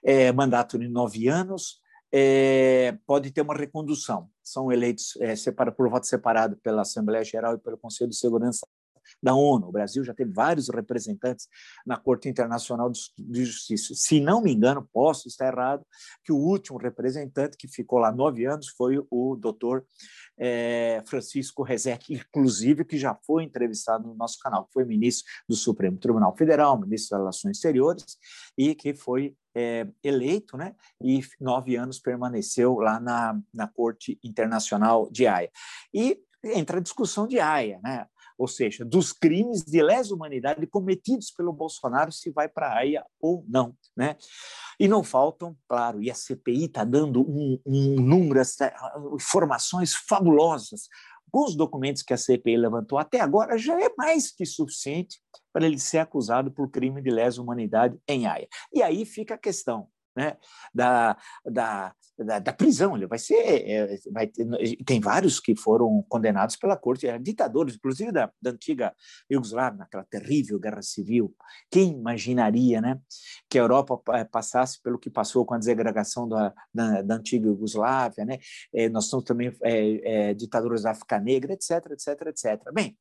É, 0.03 0.32
mandato 0.32 0.77
de 0.77 0.88
nove 0.88 1.27
anos, 1.27 1.80
é, 2.19 2.97
pode 3.06 3.30
ter 3.30 3.41
uma 3.41 3.53
recondução. 3.53 4.27
São 4.41 4.71
eleitos 4.71 5.15
é, 5.21 5.36
por 5.71 5.88
voto 5.88 6.08
separado 6.08 6.58
pela 6.58 6.82
Assembleia 6.82 7.23
Geral 7.23 7.53
e 7.53 7.60
pelo 7.60 7.77
Conselho 7.77 8.10
de 8.10 8.15
Segurança 8.15 8.65
da 9.21 9.36
ONU. 9.36 9.67
O 9.67 9.71
Brasil 9.71 10.03
já 10.03 10.15
teve 10.15 10.32
vários 10.32 10.67
representantes 10.67 11.47
na 11.86 11.95
Corte 11.95 12.27
Internacional 12.27 12.91
de 12.91 13.45
Justiça. 13.45 13.93
Se 13.93 14.19
não 14.19 14.41
me 14.41 14.51
engano, 14.51 14.89
posso 14.91 15.27
estar 15.27 15.47
errado, 15.47 15.86
que 16.23 16.32
o 16.32 16.38
último 16.38 16.80
representante 16.80 17.56
que 17.56 17.67
ficou 17.67 17.99
lá 17.99 18.12
nove 18.12 18.45
anos 18.45 18.69
foi 18.69 18.97
o 19.12 19.36
doutor 19.36 19.86
é, 20.38 21.02
Francisco 21.06 21.63
Rezec, 21.63 22.13
inclusive, 22.13 22.86
que 22.86 22.97
já 22.97 23.15
foi 23.26 23.43
entrevistado 23.43 24.08
no 24.08 24.15
nosso 24.15 24.38
canal, 24.39 24.65
que 24.65 24.73
foi 24.73 24.86
ministro 24.86 25.26
do 25.47 25.56
Supremo 25.56 25.97
Tribunal 25.97 26.36
Federal, 26.36 26.80
ministro 26.80 27.12
das 27.12 27.19
Relações 27.19 27.58
Exteriores, 27.58 28.17
e 28.58 28.76
que 28.76 28.93
foi 28.93 29.36
é, 29.56 29.88
eleito, 30.04 30.56
né? 30.56 30.76
E 31.02 31.21
nove 31.41 31.76
anos 31.76 32.00
permaneceu 32.00 32.76
lá 32.76 33.00
na, 33.00 33.39
na 33.54 33.67
Corte 33.67 34.19
Internacional 34.23 35.10
de 35.12 35.26
Haia. 35.26 35.50
E 35.93 36.19
entra 36.43 36.78
a 36.78 36.82
discussão 36.82 37.28
de 37.28 37.39
Haia, 37.39 37.80
né? 37.84 38.06
Ou 38.38 38.47
seja, 38.47 38.86
dos 38.86 39.12
crimes 39.12 39.63
de 39.63 39.82
lesa 39.82 40.13
humanidade 40.13 40.65
cometidos 40.67 41.32
pelo 41.32 41.52
Bolsonaro, 41.52 42.12
se 42.12 42.30
vai 42.30 42.47
para 42.47 42.67
a 42.67 42.78
AIA 42.78 43.06
ou 43.19 43.43
não. 43.47 43.76
Né? 43.95 44.15
E 44.80 44.88
não 44.88 45.04
faltam, 45.04 45.58
claro, 45.67 46.02
e 46.02 46.12
a 46.12 46.15
CPI 46.15 46.65
está 46.65 46.84
dando 46.84 47.21
um, 47.21 47.60
um 47.65 47.95
número, 47.95 48.41
informações 49.15 49.95
fabulosas. 49.95 50.88
Com 51.30 51.43
os 51.43 51.56
documentos 51.56 52.04
que 52.04 52.13
a 52.13 52.17
CPI 52.17 52.56
levantou 52.56 52.97
até 52.97 53.19
agora, 53.19 53.58
já 53.58 53.78
é 53.82 53.89
mais 53.97 54.32
que 54.32 54.45
suficiente 54.45 55.19
para 55.52 55.65
ele 55.65 55.78
ser 55.78 55.97
acusado 55.97 56.52
por 56.52 56.71
crime 56.71 57.02
de 57.02 57.10
lesa 57.10 57.41
humanidade 57.41 58.00
em 58.08 58.26
Haia. 58.28 58.47
E 58.73 58.82
aí 58.82 59.06
fica 59.06 59.34
a 59.34 59.38
questão: 59.38 59.89
né, 60.17 60.36
da, 60.73 61.15
da, 61.45 61.93
da, 62.17 62.39
da, 62.39 62.51
prisão. 62.51 62.97
Ele 62.97 63.06
vai 63.06 63.19
ser. 63.19 63.36
É, 63.36 63.97
vai 64.12 64.25
ter, 64.25 64.45
tem 64.84 64.99
vários 64.99 65.39
que 65.39 65.56
foram 65.56 66.03
condenados 66.10 66.56
pela 66.56 66.75
corte, 66.75 67.08
é, 67.08 67.19
ditadores, 67.19 67.75
inclusive 67.75 68.12
da, 68.12 68.32
da 68.41 68.49
antiga 68.49 68.93
Iugoslávia, 69.32 69.77
naquela 69.77 70.03
terrível 70.03 70.60
guerra 70.60 70.82
civil. 70.82 71.36
Quem 71.69 71.93
imaginaria 71.93 72.82
né, 72.82 72.99
que 73.47 73.60
a 73.60 73.62
Europa 73.62 74.01
é, 74.17 74.23
passasse 74.23 74.82
pelo 74.82 74.97
que 74.97 75.12
passou 75.12 75.45
com 75.45 75.53
a 75.53 75.60
desagregação 75.60 76.27
da, 76.27 76.51
da, 76.73 77.03
da 77.03 77.15
antiga 77.15 77.47
Iugoslávia? 77.47 78.25
Né? 78.25 78.39
É, 78.73 78.89
nós 78.89 79.08
temos 79.10 79.23
também 79.23 79.56
é, 79.62 80.34
ditadores 80.34 80.82
da 80.82 80.91
África 80.91 81.19
Negra, 81.19 81.53
etc, 81.53 81.91
etc, 81.91 82.08
etc. 82.27 82.73
Bem, 82.73 82.97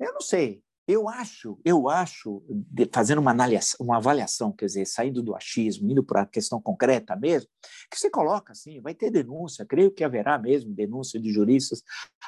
eu 0.00 0.14
não 0.14 0.20
sei, 0.22 0.62
eu 0.88 1.06
acho, 1.06 1.60
eu 1.62 1.86
acho, 1.86 2.42
fazendo 2.90 3.18
uma 3.18 3.36
uma 3.78 3.98
avaliação, 3.98 4.50
quer 4.50 4.64
dizer, 4.64 4.86
saindo 4.86 5.22
do 5.22 5.36
achismo, 5.36 5.90
indo 5.90 6.02
para 6.02 6.22
a 6.22 6.26
questão 6.26 6.58
concreta 6.62 7.14
mesmo, 7.14 7.50
que 7.90 7.98
você 7.98 8.08
coloca 8.08 8.52
assim, 8.52 8.80
vai 8.80 8.94
ter 8.94 9.10
denúncia, 9.10 9.66
creio 9.66 9.90
que 9.90 10.02
haverá 10.02 10.38
mesmo 10.38 10.74
denúncia 10.74 11.20
de 11.20 11.30
juristas 11.30 11.82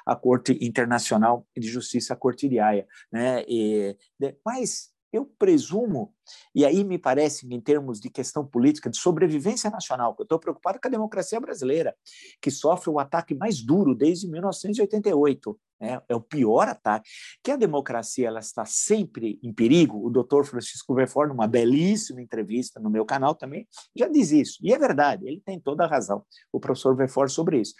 à 0.05 0.15
Corte 0.15 0.59
Internacional 0.61 1.47
de 1.57 1.69
Justiça, 1.69 2.15
Corte 2.15 2.51
de 2.51 2.59
Haia, 2.59 2.87
né? 3.11 3.43
E, 3.49 3.97
mas 4.45 4.91
eu 5.13 5.25
presumo, 5.25 6.15
e 6.55 6.65
aí 6.65 6.85
me 6.85 6.99
parece, 6.99 7.47
em 7.53 7.61
termos 7.61 8.01
de 8.01 8.09
questão 8.11 8.47
política, 8.47 8.89
de 8.89 8.99
sobrevivência 8.99 9.71
nacional, 9.71 10.15
que 10.15 10.23
eu 10.23 10.25
estou 10.25 10.39
preocupado 10.39 10.79
com 10.81 10.89
a 10.89 10.91
democracia 10.91 11.41
brasileira, 11.41 11.95
que 12.41 12.51
sofre 12.51 12.91
o 12.91 12.99
ataque 12.99 13.35
mais 13.35 13.63
duro 13.63 13.95
desde 13.95 14.29
1988 14.29 15.59
né? 15.81 16.01
é 16.09 16.15
o 16.15 16.21
pior 16.21 16.69
ataque, 16.69 17.09
que 17.43 17.51
a 17.51 17.57
democracia 17.57 18.29
ela 18.29 18.41
está 18.41 18.65
sempre 18.65 19.41
em 19.43 19.53
perigo. 19.53 20.05
O 20.05 20.11
doutor 20.11 20.45
Francisco 20.45 20.95
Verfor, 20.95 21.29
numa 21.29 21.49
belíssima 21.49 22.21
entrevista 22.21 22.79
no 22.79 22.91
meu 22.91 23.05
canal 23.05 23.35
também, 23.35 23.67
já 23.97 24.07
diz 24.07 24.31
isso. 24.31 24.59
E 24.63 24.73
é 24.73 24.79
verdade, 24.79 25.27
ele 25.27 25.41
tem 25.41 25.59
toda 25.59 25.85
a 25.85 25.89
razão, 25.89 26.25
o 26.53 26.61
professor 26.61 26.95
Verfor, 26.95 27.31
sobre 27.31 27.61
isso. 27.61 27.75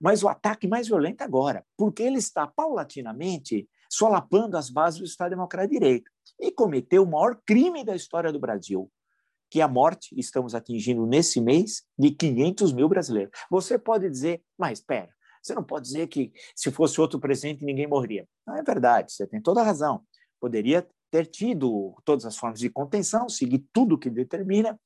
Mas 0.00 0.22
o 0.22 0.28
ataque 0.28 0.68
mais 0.68 0.86
violento 0.86 1.22
agora, 1.22 1.64
porque 1.76 2.02
ele 2.02 2.18
está 2.18 2.46
paulatinamente 2.46 3.68
solapando 3.90 4.56
as 4.56 4.70
bases 4.70 5.00
do 5.00 5.04
Estado 5.04 5.30
Democrático 5.30 5.74
de 5.74 5.80
Direito 5.80 6.10
e 6.38 6.52
cometeu 6.52 7.02
o 7.02 7.10
maior 7.10 7.40
crime 7.44 7.84
da 7.84 7.94
história 7.94 8.32
do 8.32 8.38
Brasil, 8.38 8.90
que 9.50 9.60
é 9.60 9.64
a 9.64 9.68
morte, 9.68 10.14
estamos 10.16 10.54
atingindo 10.54 11.04
nesse 11.04 11.40
mês, 11.40 11.82
de 11.98 12.12
500 12.12 12.72
mil 12.72 12.88
brasileiros. 12.88 13.32
Você 13.50 13.76
pode 13.76 14.08
dizer, 14.08 14.42
mas 14.56 14.78
espera, 14.78 15.10
você 15.42 15.54
não 15.54 15.64
pode 15.64 15.86
dizer 15.86 16.06
que 16.06 16.32
se 16.54 16.70
fosse 16.70 17.00
outro 17.00 17.18
presidente 17.18 17.64
ninguém 17.64 17.86
morreria. 17.86 18.28
Não 18.46 18.56
é 18.56 18.62
verdade, 18.62 19.12
você 19.12 19.26
tem 19.26 19.42
toda 19.42 19.60
a 19.60 19.64
razão. 19.64 20.02
Poderia 20.40 20.86
ter 21.10 21.26
tido 21.26 21.94
todas 22.04 22.24
as 22.24 22.36
formas 22.36 22.60
de 22.60 22.70
contenção, 22.70 23.28
seguir 23.28 23.66
tudo 23.72 23.98
que 23.98 24.08
determina 24.08 24.78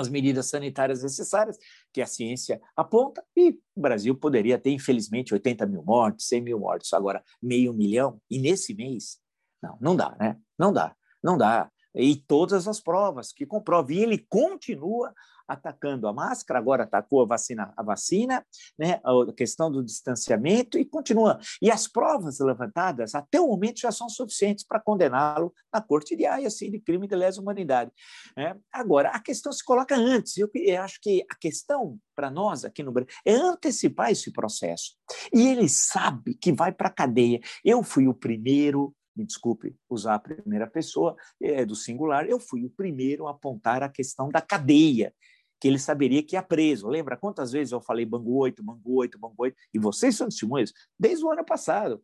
as 0.00 0.08
medidas 0.08 0.46
sanitárias 0.46 1.02
necessárias, 1.02 1.56
que 1.92 2.00
a 2.00 2.06
ciência 2.06 2.60
aponta, 2.76 3.24
e 3.36 3.50
o 3.74 3.80
Brasil 3.80 4.14
poderia 4.16 4.58
ter, 4.58 4.70
infelizmente, 4.70 5.32
80 5.32 5.66
mil 5.66 5.82
mortes, 5.82 6.26
100 6.26 6.40
mil 6.40 6.58
mortes, 6.58 6.92
agora 6.92 7.22
meio 7.42 7.72
milhão, 7.72 8.20
e 8.30 8.38
nesse 8.38 8.74
mês, 8.74 9.18
não, 9.62 9.78
não 9.80 9.96
dá, 9.96 10.16
né? 10.18 10.36
Não 10.58 10.72
dá, 10.72 10.96
não 11.22 11.36
dá. 11.36 11.70
E 11.94 12.16
todas 12.16 12.68
as 12.68 12.80
provas 12.80 13.32
que 13.32 13.46
comprovam, 13.46 13.92
e 13.92 14.02
ele 14.02 14.18
continua 14.18 15.12
atacando 15.50 16.06
a 16.06 16.12
máscara, 16.12 16.60
agora 16.60 16.84
atacou 16.84 17.22
a 17.22 17.26
vacina, 17.26 17.72
a 17.76 17.82
vacina, 17.82 18.44
né, 18.78 19.00
a 19.02 19.32
questão 19.32 19.70
do 19.70 19.82
distanciamento 19.82 20.78
e 20.78 20.84
continua. 20.84 21.40
E 21.60 21.70
as 21.70 21.88
provas 21.88 22.38
levantadas 22.38 23.14
até 23.14 23.40
o 23.40 23.48
momento 23.48 23.80
já 23.80 23.90
são 23.90 24.08
suficientes 24.08 24.64
para 24.64 24.80
condená-lo 24.80 25.52
na 25.72 25.80
Corte 25.80 26.14
de 26.14 26.24
Haia, 26.24 26.46
assim, 26.46 26.70
de 26.70 26.78
crime 26.78 27.08
de 27.08 27.16
lesa 27.16 27.40
humanidade. 27.40 27.90
Né? 28.36 28.56
Agora, 28.72 29.08
a 29.10 29.20
questão 29.20 29.52
se 29.52 29.64
coloca 29.64 29.96
antes. 29.96 30.36
Eu, 30.38 30.48
eu 30.54 30.82
acho 30.82 31.00
que 31.02 31.24
a 31.28 31.34
questão 31.34 31.98
para 32.14 32.30
nós 32.30 32.64
aqui 32.64 32.82
no 32.82 32.92
Brasil 32.92 33.10
é 33.24 33.34
antecipar 33.34 34.10
esse 34.10 34.32
processo. 34.32 34.94
E 35.32 35.48
ele 35.48 35.68
sabe 35.68 36.34
que 36.34 36.52
vai 36.52 36.70
para 36.70 36.88
a 36.88 36.92
cadeia. 36.92 37.40
Eu 37.64 37.82
fui 37.82 38.06
o 38.06 38.14
primeiro 38.14 38.94
me 39.16 39.24
desculpe 39.24 39.76
usar 39.88 40.14
a 40.14 40.18
primeira 40.18 40.66
pessoa, 40.66 41.16
é 41.40 41.64
do 41.64 41.74
singular, 41.74 42.26
eu 42.26 42.38
fui 42.38 42.64
o 42.64 42.70
primeiro 42.70 43.26
a 43.26 43.32
apontar 43.32 43.82
a 43.82 43.88
questão 43.88 44.28
da 44.28 44.40
cadeia 44.40 45.12
que 45.60 45.68
ele 45.68 45.78
saberia 45.78 46.22
que 46.22 46.36
ia 46.36 46.42
preso. 46.42 46.88
Lembra 46.88 47.18
quantas 47.18 47.52
vezes 47.52 47.72
eu 47.72 47.82
falei 47.82 48.06
Bangu 48.06 48.38
8, 48.38 48.62
Bangu 48.62 48.94
8, 48.96 49.18
Bangu 49.18 49.34
8? 49.38 49.56
E 49.74 49.78
vocês 49.78 50.16
são 50.16 50.28
testemunhas 50.28 50.72
desde 50.98 51.24
o 51.24 51.30
ano 51.30 51.44
passado. 51.44 52.02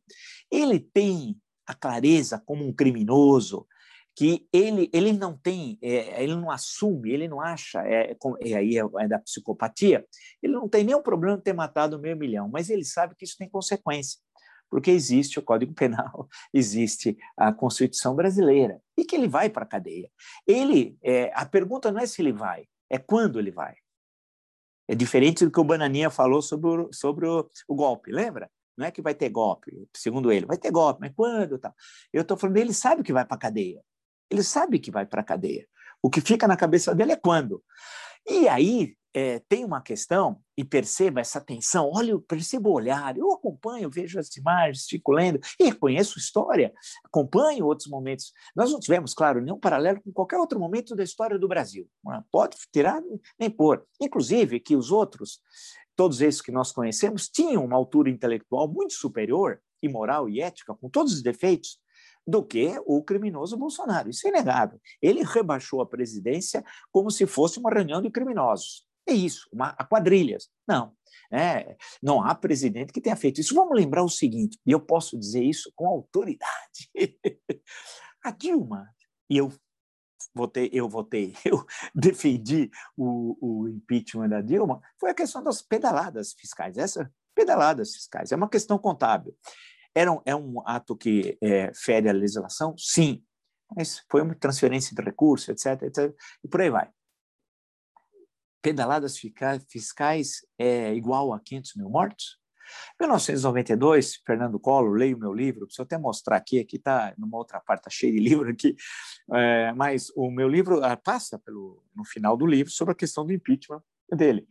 Ele 0.51 0.79
tem 0.79 1.41
a 1.67 1.75
clareza 1.75 2.41
como 2.45 2.67
um 2.67 2.73
criminoso, 2.73 3.67
que 4.17 4.49
ele, 4.51 4.89
ele 4.95 5.13
não 5.13 5.37
tem, 5.37 5.79
é, 5.83 6.23
ele 6.23 6.35
não 6.35 6.51
assume, 6.51 7.11
ele 7.11 7.29
não 7.29 7.39
acha, 7.39 7.83
é, 7.87 8.17
é, 8.41 8.55
aí 8.55 8.79
é, 8.79 8.83
é, 9.01 9.09
da 9.09 9.19
psicopatia, 9.19 10.07
ele 10.43 10.55
não 10.55 10.67
tem 10.67 10.85
nenhum 10.85 11.03
problema 11.03 11.37
de 11.37 11.43
ter 11.43 11.53
matado 11.53 12.01
meio 12.01 12.17
milhão, 12.17 12.49
mas 12.49 12.71
ele 12.71 12.85
sabe 12.85 13.15
que 13.15 13.27
isso 13.27 13.37
tem 13.37 13.49
consequência, 13.49 14.19
porque 14.71 14.91
existe 14.91 15.39
o 15.39 15.43
Código 15.43 15.73
Penal, 15.75 16.29
existe 16.53 17.17
a 17.37 17.53
Constituição 17.53 18.15
brasileira, 18.15 18.81
e 18.97 19.05
que 19.05 19.17
ele 19.17 19.29
vai 19.29 19.49
para 19.51 19.65
a 19.65 19.69
cadeia. 19.69 20.11
Ele, 20.47 20.97
é, 21.03 21.31
a 21.35 21.45
pergunta 21.47 21.91
não 21.91 22.01
é 22.01 22.07
se 22.07 22.23
ele 22.23 22.33
vai, 22.33 22.67
é 22.91 22.99
quando 22.99 23.39
ele 23.39 23.51
vai. 23.51 23.75
É 24.89 24.95
diferente 24.95 25.45
do 25.45 25.51
que 25.51 25.61
o 25.61 25.65
Bananinha 25.65 26.11
falou 26.11 26.41
sobre 26.41 26.69
o, 26.69 26.93
sobre 26.93 27.27
o, 27.27 27.51
o 27.67 27.75
golpe, 27.75 28.13
lembra? 28.13 28.49
Não 28.77 28.87
é 28.87 28.91
que 28.91 29.01
vai 29.01 29.15
ter 29.15 29.31
golpe, 29.31 29.73
segundo 29.97 30.31
ele, 30.31 30.47
vai 30.47 30.59
ter 30.59 30.71
golpe, 30.71 31.01
mas 31.01 31.13
quando? 31.15 31.59
Tal? 31.59 31.75
Eu 32.13 32.23
estou 32.23 32.37
falando, 32.37 32.59
ele 32.59 32.75
sabe 32.75 33.03
que 33.03 33.13
vai 33.13 33.25
para 33.25 33.37
a 33.37 33.41
cadeia. 33.41 33.83
Ele 34.31 34.43
sabe 34.43 34.79
que 34.79 34.91
vai 34.91 35.07
para 35.07 35.23
a 35.23 35.25
cadeia. 35.25 35.67
O 36.03 36.11
que 36.11 36.21
fica 36.21 36.47
na 36.47 36.57
cabeça 36.57 36.95
dele 36.95 37.13
é 37.13 37.17
quando. 37.17 37.65
E 38.29 38.49
aí, 38.49 38.97
é, 39.19 39.39
tem 39.49 39.65
uma 39.65 39.81
questão, 39.81 40.39
e 40.59 40.63
perceba 40.63 41.23
essa 41.23 41.41
tensão, 41.41 41.91
olha, 41.91 42.19
perceba 42.19 42.69
o 42.69 42.73
olhar, 42.75 43.17
eu 43.17 43.33
acompanho, 43.33 43.89
vejo 43.89 44.19
as 44.19 44.37
imagens, 44.37 44.85
fico 44.85 45.11
lendo, 45.11 45.41
e 45.59 45.65
reconheço 45.65 46.19
história, 46.19 46.71
acompanho 47.03 47.65
outros 47.65 47.89
momentos. 47.89 48.31
Nós 48.55 48.71
não 48.71 48.79
tivemos, 48.79 49.15
claro, 49.15 49.41
nenhum 49.41 49.59
paralelo 49.59 50.03
com 50.03 50.13
qualquer 50.13 50.37
outro 50.37 50.61
momento 50.61 50.95
da 50.95 51.03
história 51.03 51.39
do 51.39 51.49
Brasil. 51.49 51.89
Pode 52.31 52.59
tirar 52.71 53.03
nem 53.39 53.49
pôr. 53.49 53.87
Inclusive 53.99 54.61
que 54.61 54.77
os 54.77 54.91
outros, 54.91 55.41
todos 55.97 56.21
esses 56.21 56.43
que 56.43 56.53
nós 56.53 56.71
conhecemos, 56.71 57.27
tinham 57.27 57.65
uma 57.65 57.77
altura 57.77 58.11
intelectual 58.11 58.69
muito 58.69 58.93
superior, 58.93 59.63
e 59.83 59.89
moral 59.89 60.29
e 60.29 60.43
ética, 60.43 60.75
com 60.75 60.91
todos 60.91 61.15
os 61.15 61.23
defeitos, 61.23 61.79
do 62.27 62.43
que 62.43 62.79
o 62.85 63.03
criminoso 63.03 63.57
Bolsonaro. 63.57 64.11
Isso 64.11 64.27
é 64.27 64.31
inegável. 64.31 64.79
Ele 65.01 65.23
rebaixou 65.23 65.81
a 65.81 65.87
presidência 65.87 66.63
como 66.93 67.11
se 67.11 67.27
fosse 67.27 67.59
uma 67.59 67.71
reunião 67.71 68.03
de 68.03 68.11
criminosos. 68.11 68.85
É 69.09 69.13
isso, 69.13 69.49
uma, 69.53 69.69
a 69.71 69.85
quadrilhas. 69.85 70.49
Não, 70.67 70.93
é, 71.33 71.77
não 72.03 72.23
há 72.23 72.35
presidente 72.35 72.93
que 72.93 73.01
tenha 73.01 73.17
feito 73.17 73.41
isso. 73.41 73.55
Vamos 73.55 73.77
lembrar 73.77 74.03
o 74.03 74.09
seguinte, 74.09 74.59
e 74.67 74.73
eu 74.73 74.81
posso 74.81 75.19
dizer 75.19 75.43
isso 75.43 75.73
com 75.75 75.87
autoridade. 75.87 76.91
a 78.25 78.31
Dilma, 78.31 78.89
e 79.31 79.37
eu 79.37 79.53
votei, 80.35 80.71
eu 80.73 80.89
votei, 80.89 81.35
eu 81.45 81.65
defendi 81.95 82.71
o, 82.97 83.37
o 83.41 83.69
impeachment 83.69 84.29
da 84.29 84.41
Dilma, 84.41 84.81
foi 84.99 85.11
a 85.11 85.15
questão 85.15 85.43
das 85.43 85.63
pedaladas 85.63 86.33
fiscais. 86.33 86.77
Essa 86.77 87.11
Pedaladas 87.37 87.95
fiscais. 87.95 88.33
É 88.33 88.37
uma 88.37 88.49
questão 88.49 88.79
contábil. 88.79 89.37
Era 89.95 90.11
um, 90.11 90.23
é 90.25 90.35
um 90.35 90.67
ato 90.67 90.97
que 90.97 91.37
é, 91.43 91.71
fere 91.75 92.09
a 92.09 92.13
legislação? 92.13 92.75
Sim. 92.79 93.23
Mas 93.77 94.03
foi 94.11 94.23
uma 94.23 94.35
transferência 94.35 94.97
de 94.97 95.03
recursos, 95.03 95.49
etc, 95.51 95.83
etc. 95.83 96.17
E 96.43 96.49
por 96.49 96.63
aí 96.63 96.71
vai. 96.71 96.89
Pedaladas 98.67 99.17
fiscais 99.17 100.45
é 100.59 100.93
igual 100.93 101.33
a 101.33 101.39
500 101.39 101.77
mil 101.77 101.89
mortos? 101.89 102.37
1992, 102.99 104.17
Fernando 104.27 104.59
Collor, 104.59 104.97
leio 104.97 105.17
meu 105.17 105.33
livro, 105.33 105.67
preciso 105.67 105.83
até 105.83 105.97
mostrar 105.97 106.35
aqui, 106.35 106.59
aqui 106.59 106.75
está, 106.75 107.15
numa 107.17 107.39
outra 107.39 107.61
parte, 107.61 107.83
está 107.83 107.91
cheio 107.91 108.13
de 108.15 108.19
livro 108.19 108.51
aqui, 108.51 108.75
é, 109.33 109.73
mas 109.75 110.11
o 110.17 110.33
meu 110.33 110.49
livro 110.49 110.85
ah, 110.85 110.97
passa 110.97 111.39
pelo, 111.39 111.81
no 111.95 112.05
final 112.05 112.37
do 112.37 112.45
livro 112.45 112.73
sobre 112.73 112.91
a 112.91 112.97
questão 112.97 113.25
do 113.25 113.33
impeachment 113.33 113.81
dele. 114.11 114.49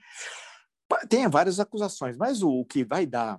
Tem 1.10 1.28
várias 1.28 1.60
acusações, 1.60 2.16
mas 2.16 2.42
o, 2.42 2.62
o 2.62 2.66
que 2.66 2.86
vai 2.86 3.06
dar, 3.06 3.38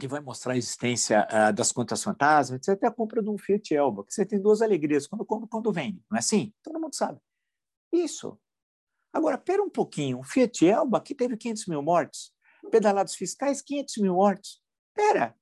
que 0.00 0.08
vai 0.08 0.20
mostrar 0.20 0.54
a 0.54 0.56
existência 0.56 1.28
uh, 1.30 1.52
das 1.52 1.70
contas 1.70 2.02
fantasmas, 2.02 2.66
etc., 2.66 2.82
é 2.82 2.86
a 2.86 2.90
compra 2.90 3.22
de 3.22 3.28
um 3.28 3.36
Fiat 3.36 3.74
Elba, 3.74 4.06
que 4.06 4.14
você 4.14 4.24
tem 4.24 4.40
duas 4.40 4.62
alegrias, 4.62 5.06
quando 5.06 5.26
compra 5.26 5.46
quando 5.50 5.70
vende, 5.70 6.02
não 6.10 6.16
é 6.16 6.20
assim? 6.20 6.50
Todo 6.62 6.80
mundo 6.80 6.94
sabe. 6.94 7.20
Isso. 7.92 8.40
Agora, 9.16 9.38
pera 9.38 9.62
um 9.62 9.70
pouquinho, 9.70 10.18
o 10.18 10.22
Fiat 10.22 10.66
Elba, 10.66 11.00
que 11.00 11.14
teve 11.14 11.38
500 11.38 11.66
mil 11.68 11.82
mortes, 11.82 12.32
pedalados 12.70 13.14
fiscais, 13.14 13.62
500 13.62 13.96
mil 13.96 14.14
mortos. 14.16 14.62
Pera, 14.94 15.34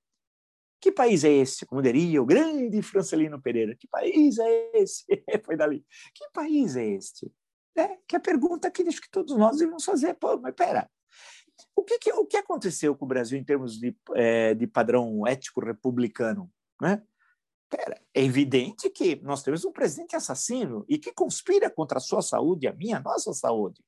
que 0.80 0.92
país 0.92 1.24
é 1.24 1.32
esse? 1.32 1.66
Como 1.66 1.82
diria 1.82 2.22
o 2.22 2.24
grande 2.24 2.80
Francelino 2.82 3.42
Pereira, 3.42 3.74
que 3.74 3.88
país 3.88 4.38
é 4.38 4.70
esse? 4.78 5.04
Foi 5.44 5.56
dali. 5.56 5.84
Que 6.14 6.30
país 6.32 6.76
é 6.76 6.86
este? 6.86 7.32
É, 7.76 7.96
que 8.06 8.14
é 8.14 8.18
a 8.18 8.20
pergunta 8.20 8.70
que 8.70 8.82
acho 8.82 9.00
que 9.00 9.10
todos 9.10 9.36
nós 9.36 9.56
devemos 9.56 9.84
fazer. 9.84 10.14
Pô, 10.14 10.38
mas 10.38 10.54
pera, 10.54 10.88
o 11.74 11.82
que, 11.82 11.98
que, 11.98 12.12
o 12.12 12.26
que 12.26 12.36
aconteceu 12.36 12.94
com 12.94 13.06
o 13.06 13.08
Brasil 13.08 13.36
em 13.36 13.44
termos 13.44 13.76
de, 13.76 13.96
é, 14.14 14.54
de 14.54 14.68
padrão 14.68 15.26
ético 15.26 15.60
republicano? 15.60 16.48
Né? 16.80 17.02
Pera, 17.76 18.00
é 18.14 18.22
evidente 18.22 18.88
que 18.90 19.16
nós 19.16 19.42
temos 19.42 19.64
um 19.64 19.72
presidente 19.72 20.14
assassino 20.14 20.84
e 20.88 20.98
que 20.98 21.12
conspira 21.12 21.68
contra 21.68 21.98
a 21.98 22.00
sua 22.00 22.22
saúde, 22.22 22.68
a 22.68 22.72
minha, 22.72 22.98
a 22.98 23.02
nossa 23.02 23.32
saúde 23.32 23.82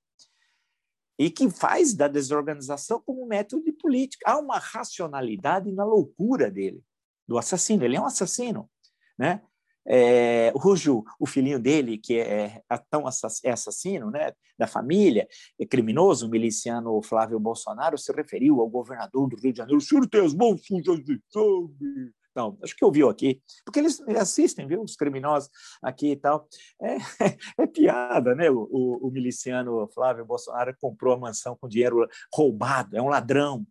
e 1.19 1.31
que 1.31 1.49
faz 1.51 1.95
da 1.95 2.09
desorganização 2.09 3.01
como 3.01 3.27
método 3.27 3.65
de 3.65 3.73
política. 3.73 4.31
Há 4.31 4.39
uma 4.39 4.59
racionalidade 4.59 5.73
na 5.73 5.85
loucura 5.85 6.51
dele, 6.51 6.83
do 7.27 7.39
assassino. 7.39 7.85
Ele 7.85 7.97
é 7.97 8.01
um 8.01 8.07
assassino, 8.07 8.69
né? 9.19 9.43
É, 9.89 10.51
o 10.53 10.59
Rujo, 10.59 11.05
o 11.19 11.27
filhinho 11.27 11.61
dele, 11.61 11.97
que 11.97 12.19
é, 12.19 12.61
é 12.69 12.79
tão 12.91 13.05
é 13.45 13.51
assassino 13.53 14.11
né, 14.11 14.33
da 14.59 14.67
família, 14.67 15.29
é 15.61 15.65
criminoso, 15.65 16.27
o 16.27 16.29
miliciano 16.29 17.01
Flávio 17.03 17.39
Bolsonaro, 17.39 17.97
se 17.97 18.13
referiu 18.13 18.61
ao 18.61 18.69
governador 18.69 19.29
do 19.29 19.37
Rio 19.37 19.53
de 19.53 19.59
Janeiro: 19.59 19.79
o 19.79 19.81
senhor 19.81 20.05
tem 20.09 20.27
as 20.27 20.35
mãos 20.35 20.67
sujas 20.67 21.05
de 21.05 21.21
sangue. 21.31 22.13
Não, 22.37 22.59
acho 22.63 22.77
que 22.77 22.85
ouviu 22.85 23.09
aqui, 23.09 23.41
porque 23.65 23.79
eles 23.79 23.99
assistem, 24.11 24.67
viu, 24.67 24.83
os 24.83 24.95
criminosos 24.95 25.49
aqui 25.83 26.11
e 26.11 26.17
tal. 26.17 26.47
É, 26.83 26.97
é 27.63 27.67
piada, 27.67 28.35
né? 28.35 28.51
O, 28.51 28.69
o, 28.71 29.09
o, 29.09 29.11
miliciano 29.11 29.89
Flávio 29.89 30.27
Bolsonaro 30.27 30.77
comprou 30.79 31.15
a 31.15 31.19
mansão 31.19 31.57
com 31.59 31.67
dinheiro 31.67 32.07
roubado, 32.33 32.95
é 32.95 33.01
um 33.01 33.09
ladrão, 33.09 33.67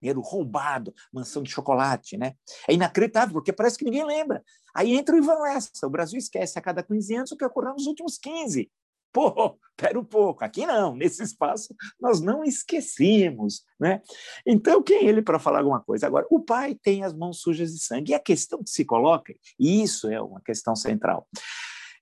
dinheiro 0.00 0.20
roubado, 0.20 0.92
mansão 1.12 1.44
de 1.44 1.50
chocolate, 1.52 2.16
né? 2.16 2.34
É 2.68 2.74
inacreditável, 2.74 3.34
porque 3.34 3.52
parece 3.52 3.78
que 3.78 3.84
ninguém 3.84 4.04
lembra. 4.04 4.42
Aí 4.74 4.96
entra 4.96 5.14
o 5.14 5.18
Ivan 5.18 5.38
Lessa, 5.38 5.86
o 5.86 5.90
Brasil 5.90 6.18
esquece 6.18 6.58
a 6.58 6.62
cada 6.62 6.82
15 6.82 7.14
anos 7.14 7.32
o 7.32 7.36
que 7.36 7.44
ocorreu 7.44 7.72
nos 7.72 7.86
últimos 7.86 8.18
15. 8.18 8.68
Pô, 9.14 9.58
espera 9.70 9.98
um 9.98 10.04
pouco, 10.04 10.44
aqui 10.44 10.64
não, 10.64 10.94
nesse 10.94 11.22
espaço 11.22 11.74
nós 12.00 12.20
não 12.20 12.44
esquecemos, 12.44 13.64
né? 13.78 14.00
Então, 14.46 14.82
quem 14.82 15.06
é 15.06 15.08
ele 15.08 15.22
para 15.22 15.38
falar 15.38 15.58
alguma 15.58 15.82
coisa? 15.82 16.06
Agora, 16.06 16.26
o 16.30 16.40
pai 16.40 16.74
tem 16.82 17.04
as 17.04 17.12
mãos 17.12 17.40
sujas 17.40 17.72
de 17.72 17.82
sangue, 17.82 18.12
e 18.12 18.14
a 18.14 18.20
questão 18.20 18.62
que 18.62 18.70
se 18.70 18.84
coloca, 18.84 19.34
e 19.58 19.82
isso 19.82 20.08
é 20.08 20.20
uma 20.20 20.40
questão 20.40 20.74
central, 20.74 21.28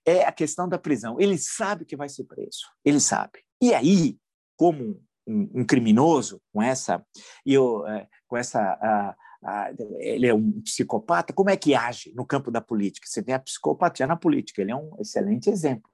é 0.06 0.24
a 0.24 0.32
questão 0.32 0.68
da 0.68 0.78
prisão. 0.78 1.18
Ele 1.18 1.36
sabe 1.38 1.84
que 1.84 1.96
vai 1.96 2.08
ser 2.08 2.24
preso, 2.24 2.60
ele 2.84 3.00
sabe. 3.00 3.40
E 3.60 3.74
aí, 3.74 4.16
como 4.56 5.02
um, 5.26 5.60
um 5.60 5.64
criminoso, 5.64 6.40
com 6.52 6.62
essa, 6.62 7.04
eu, 7.44 7.86
é, 7.86 8.06
com 8.28 8.36
essa 8.36 8.60
a, 8.60 9.16
a, 9.42 9.72
ele 9.98 10.26
é 10.26 10.34
um 10.34 10.60
psicopata, 10.62 11.32
como 11.32 11.50
é 11.50 11.56
que 11.56 11.74
age 11.74 12.12
no 12.14 12.26
campo 12.26 12.50
da 12.50 12.60
política? 12.60 13.06
Você 13.08 13.22
tem 13.22 13.34
a 13.34 13.38
psicopatia 13.38 14.06
na 14.06 14.16
política, 14.16 14.62
ele 14.62 14.72
é 14.72 14.76
um 14.76 14.96
excelente 15.00 15.48
exemplo 15.48 15.90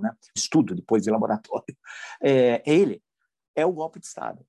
né? 0.00 0.14
estudo 0.36 0.74
depois 0.74 1.02
de 1.02 1.10
laboratório, 1.12 1.76
é, 2.22 2.62
é 2.64 2.74
ele, 2.74 3.02
é 3.54 3.64
o 3.64 3.72
golpe 3.72 4.00
de 4.00 4.06
Estado. 4.06 4.44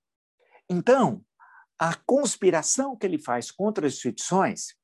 Então, 0.70 1.24
a 1.78 1.94
conspiração 1.94 2.96
que 2.96 3.06
ele 3.06 3.20
faz 3.20 3.52
contra 3.52 3.86
as 3.86 3.94
instituições 3.94 4.76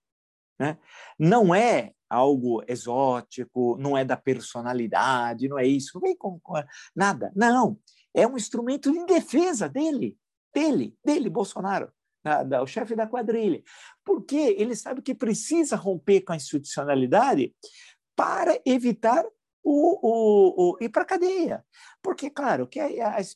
né, 0.59 0.77
não 1.17 1.55
é 1.55 1.93
algo 2.09 2.61
exótico, 2.67 3.77
não 3.79 3.97
é 3.97 4.03
da 4.03 4.17
personalidade, 4.17 5.47
não 5.47 5.57
é 5.57 5.65
isso, 5.65 5.91
não 5.95 6.01
vem 6.01 6.15
com, 6.15 6.39
com 6.41 6.53
nada. 6.95 7.31
Não, 7.35 7.79
é 8.13 8.27
um 8.27 8.35
instrumento 8.35 8.91
de 8.91 9.05
defesa 9.05 9.69
dele, 9.69 10.17
dele, 10.53 10.95
dele, 11.03 11.29
Bolsonaro, 11.29 11.91
da, 12.23 12.61
o 12.61 12.67
chefe 12.67 12.95
da 12.95 13.07
quadrilha. 13.07 13.63
Porque 14.03 14.55
ele 14.57 14.75
sabe 14.75 15.01
que 15.01 15.15
precisa 15.15 15.75
romper 15.75 16.21
com 16.21 16.33
a 16.33 16.35
institucionalidade 16.35 17.55
para 18.15 18.59
evitar 18.65 19.25
o, 19.63 19.99
o, 20.01 20.71
o, 20.71 20.77
ir 20.81 20.89
para 20.89 21.03
a 21.03 21.05
cadeia. 21.05 21.63
Porque, 22.01 22.29
claro, 22.29 22.67
que 22.67 22.79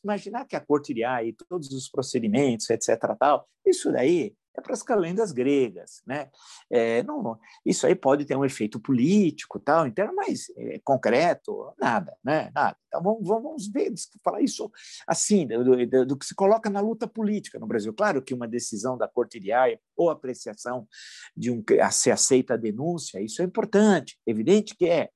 imaginar 0.03 0.45
que 0.45 0.55
a 0.55 0.61
corte 0.61 0.91
iria 0.91 1.23
e 1.23 1.33
todos 1.33 1.71
os 1.71 1.89
procedimentos, 1.89 2.69
etc., 2.69 2.97
tal, 3.17 3.47
isso 3.65 3.91
daí 3.91 4.35
é 4.57 4.61
para 4.61 4.73
as 4.73 4.81
calendas 4.81 5.31
gregas, 5.31 6.01
né? 6.07 6.29
É, 6.69 7.03
não, 7.03 7.37
isso 7.65 7.85
aí 7.85 7.93
pode 7.93 8.25
ter 8.25 8.35
um 8.35 8.45
efeito 8.45 8.79
político, 8.79 9.59
tal, 9.59 9.85
interno, 9.85 10.15
mas 10.15 10.49
é, 10.55 10.79
concreto, 10.83 11.73
nada, 11.77 12.15
né? 12.23 12.51
Nada. 12.55 12.77
Então 12.87 13.03
vamos, 13.03 13.27
vamos 13.27 13.67
ver, 13.67 13.93
falar 14.23 14.41
isso 14.41 14.71
assim, 15.05 15.45
do, 15.45 15.85
do, 15.85 16.05
do, 16.05 16.17
que 16.17 16.25
se 16.25 16.33
coloca 16.33 16.69
na 16.69 16.79
luta 16.79 17.07
política 17.07 17.59
no 17.59 17.67
Brasil. 17.67 17.93
Claro 17.93 18.21
que 18.21 18.33
uma 18.33 18.47
decisão 18.47 18.97
da 18.97 19.07
Corte 19.07 19.37
Iriaia 19.37 19.79
ou 19.95 20.09
apreciação 20.09 20.87
de 21.35 21.51
um 21.51 21.61
a 21.81 21.91
se 21.91 22.09
aceita 22.09 22.53
a 22.53 22.57
denúncia, 22.57 23.21
isso 23.21 23.41
é 23.41 23.45
importante, 23.45 24.17
evidente 24.25 24.75
que 24.75 24.87
é 24.87 25.09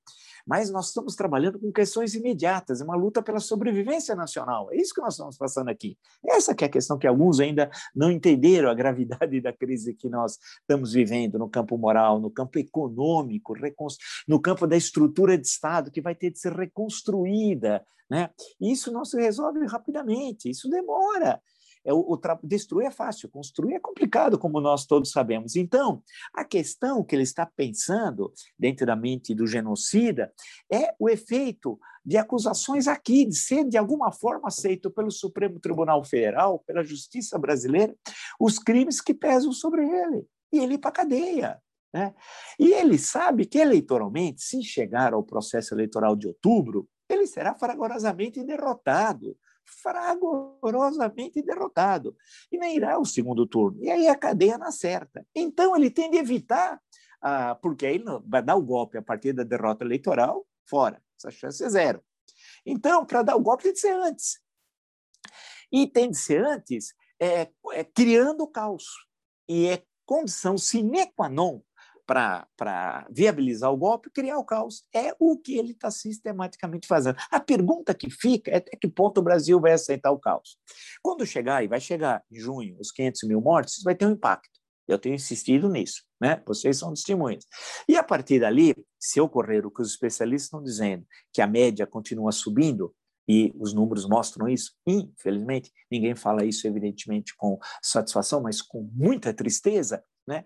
mas 0.50 0.72
nós 0.72 0.88
estamos 0.88 1.16
trabalhando 1.16 1.60
com 1.60 1.72
questões 1.72 2.16
imediatas, 2.16 2.82
é 2.82 2.84
uma 2.84 2.96
luta 2.96 3.22
pela 3.22 3.40
sobrevivência 3.40 4.16
nacional. 4.16 4.68
É 4.72 4.78
isso 4.78 4.96
que 4.96 5.02
nós 5.02 5.14
estamos 5.14 5.38
passando 5.38 5.70
aqui. 5.70 5.96
Essa 6.26 6.56
que 6.56 6.64
é 6.64 6.68
a 6.68 6.72
questão 6.72 6.98
que 6.98 7.06
alguns 7.06 7.40
ainda 7.40 7.70
não 7.96 8.10
entenderam 8.10 8.68
a 8.68 8.74
gravidade 8.74 9.40
da 9.42 9.54
crise 9.54 9.94
que 9.94 10.10
nós 10.10 10.40
estamos 10.62 10.94
vivendo 10.94 11.38
no 11.38 11.48
campo 11.48 11.78
moral, 11.78 12.20
no 12.20 12.32
campo 12.32 12.58
econômico, 12.58 13.54
no 14.28 14.42
campo 14.42 14.66
da 14.66 14.76
estrutura 14.76 15.38
de 15.38 15.46
Estado 15.46 15.92
que 15.92 16.02
vai 16.02 16.16
ter 16.16 16.32
de 16.32 16.40
ser 16.40 16.54
reconstruída. 16.54 17.86
Né? 18.10 18.32
Isso 18.60 18.92
não 18.92 19.06
se 19.06 19.22
resolve 19.22 19.64
rapidamente, 19.68 20.50
isso 20.50 20.68
demora. 20.68 21.40
É, 21.86 21.94
o, 21.94 22.00
o 22.00 22.20
destruir 22.44 22.88
é 22.88 22.92
fácil, 22.92 23.30
construir 23.30 23.76
é 23.76 23.80
complicado, 23.80 24.38
como 24.38 24.60
nós 24.60 24.86
todos 24.86 25.12
sabemos. 25.12 25.56
Então, 25.56 26.04
a 26.34 26.44
questão 26.44 27.04
que 27.04 27.16
ele 27.16 27.24
está 27.24 27.46
pensando 27.46 28.32
dentro 28.58 28.86
da 28.86 28.96
mente 28.96 29.34
do 29.34 29.48
genocida 29.48 30.32
é 30.72 30.94
o 31.00 31.10
efeito 31.10 31.80
de 32.06 32.18
acusações 32.18 32.88
aqui, 32.88 33.26
de 33.26 33.36
ser 33.36 33.66
de 33.66 33.78
alguma 33.78 34.12
forma 34.12 34.48
aceito 34.48 34.92
pelo 34.92 35.12
Supremo 35.12 35.60
Tribunal 35.60 36.04
Federal, 36.04 36.60
pela 36.66 36.84
justiça 36.84 37.38
brasileira, 37.38 37.96
os 38.40 38.58
crimes 38.60 39.00
que 39.02 39.14
pesam 39.14 39.52
sobre 39.52 39.84
ele, 39.84 40.26
e 40.52 40.60
ele 40.60 40.76
ir 40.76 40.80
para 40.80 40.90
a 40.90 40.94
cadeia. 40.94 41.62
Né? 41.94 42.14
E 42.60 42.74
ele 42.74 42.98
sabe 42.98 43.46
que 43.46 43.58
eleitoralmente, 43.58 44.42
se 44.42 44.62
chegar 44.64 45.14
ao 45.14 45.24
processo 45.24 45.74
eleitoral 45.74 46.16
de 46.16 46.28
outubro, 46.28 46.88
ele 47.10 47.26
será 47.26 47.56
fragorosamente 47.56 48.44
derrotado 48.44 49.36
fragorosamente 49.82 51.42
derrotado 51.42 52.16
e 52.52 52.58
nem 52.58 52.76
irá 52.76 52.96
ao 52.96 53.06
segundo 53.06 53.46
turno. 53.46 53.84
E 53.84 53.90
aí 53.90 54.08
a 54.08 54.16
cadeia 54.16 54.58
na 54.58 54.72
certa. 54.72 55.26
Então 55.34 55.76
ele 55.76 55.90
tem 55.90 56.10
de 56.10 56.18
evitar, 56.18 56.82
ah, 57.22 57.56
porque 57.56 57.86
aí 57.86 58.04
vai 58.26 58.42
dar 58.42 58.56
o 58.56 58.62
golpe 58.62 58.98
a 58.98 59.02
partir 59.02 59.34
da 59.34 59.44
derrota 59.44 59.84
eleitoral, 59.84 60.46
fora. 60.66 61.02
Essa 61.18 61.32
chance 61.32 61.64
é 61.64 61.70
zero. 61.70 62.04
Então, 62.66 63.06
para 63.06 63.24
dar 63.24 63.36
o 63.36 63.42
golpe 63.42 63.64
tem 63.64 63.74
de 63.74 63.80
ser 63.80 63.94
antes. 63.94 64.40
E 65.72 65.88
tem 65.88 66.10
de 66.10 66.18
ser 66.18 66.44
antes 66.46 66.94
é, 67.20 67.50
é 67.74 67.84
criando 67.84 68.42
o 68.42 68.48
caos. 68.48 68.86
E 69.48 69.68
é 69.68 69.84
condição 70.06 70.58
sine 70.58 71.12
qua 71.14 71.30
non 71.30 71.62
para 72.10 73.06
viabilizar 73.12 73.72
o 73.72 73.78
golpe, 73.78 74.10
criar 74.10 74.40
o 74.40 74.44
caos. 74.44 74.84
É 74.92 75.16
o 75.20 75.38
que 75.38 75.60
ele 75.60 75.74
está 75.74 75.92
sistematicamente 75.92 76.88
fazendo. 76.88 77.18
A 77.30 77.40
pergunta 77.40 77.94
que 77.94 78.10
fica 78.10 78.50
é 78.50 78.58
até 78.58 78.76
que 78.76 78.88
ponto 78.88 79.20
o 79.20 79.24
Brasil 79.24 79.62
vai 79.62 79.74
aceitar 79.74 80.10
o 80.10 80.18
caos. 80.18 80.58
Quando 81.04 81.24
chegar, 81.24 81.64
e 81.64 81.68
vai 81.68 81.80
chegar 81.80 82.24
em 82.32 82.40
junho, 82.40 82.76
os 82.80 82.92
500 82.92 83.24
mil 83.30 83.40
mortes, 83.40 83.76
isso 83.76 83.84
vai 83.84 83.94
ter 83.94 84.08
um 84.08 84.14
impacto. 84.14 84.60
Eu 84.88 84.98
tenho 84.98 85.14
insistido 85.14 85.70
nisso, 85.70 86.02
né? 86.20 86.42
Vocês 86.48 86.80
são 86.80 86.92
testemunhas. 86.92 87.46
E 87.88 87.96
a 87.96 88.04
partir 88.04 88.40
dali, 88.40 88.76
se 89.00 89.22
ocorrer 89.22 89.64
o 89.68 89.70
que 89.70 89.84
os 89.84 89.92
especialistas 89.92 90.46
estão 90.46 90.64
dizendo, 90.64 91.06
que 91.32 91.44
a 91.44 91.48
média 91.48 91.86
continua 91.86 92.32
subindo, 92.32 92.92
e 93.28 93.54
os 93.60 93.72
números 93.72 94.10
mostram 94.10 94.50
isso, 94.50 94.72
infelizmente, 94.88 95.72
ninguém 95.92 96.16
fala 96.16 96.44
isso, 96.44 96.66
evidentemente, 96.66 97.36
com 97.38 97.60
satisfação, 97.84 98.42
mas 98.42 98.60
com 98.60 98.90
muita 98.92 99.32
tristeza, 99.32 100.04
né? 100.28 100.44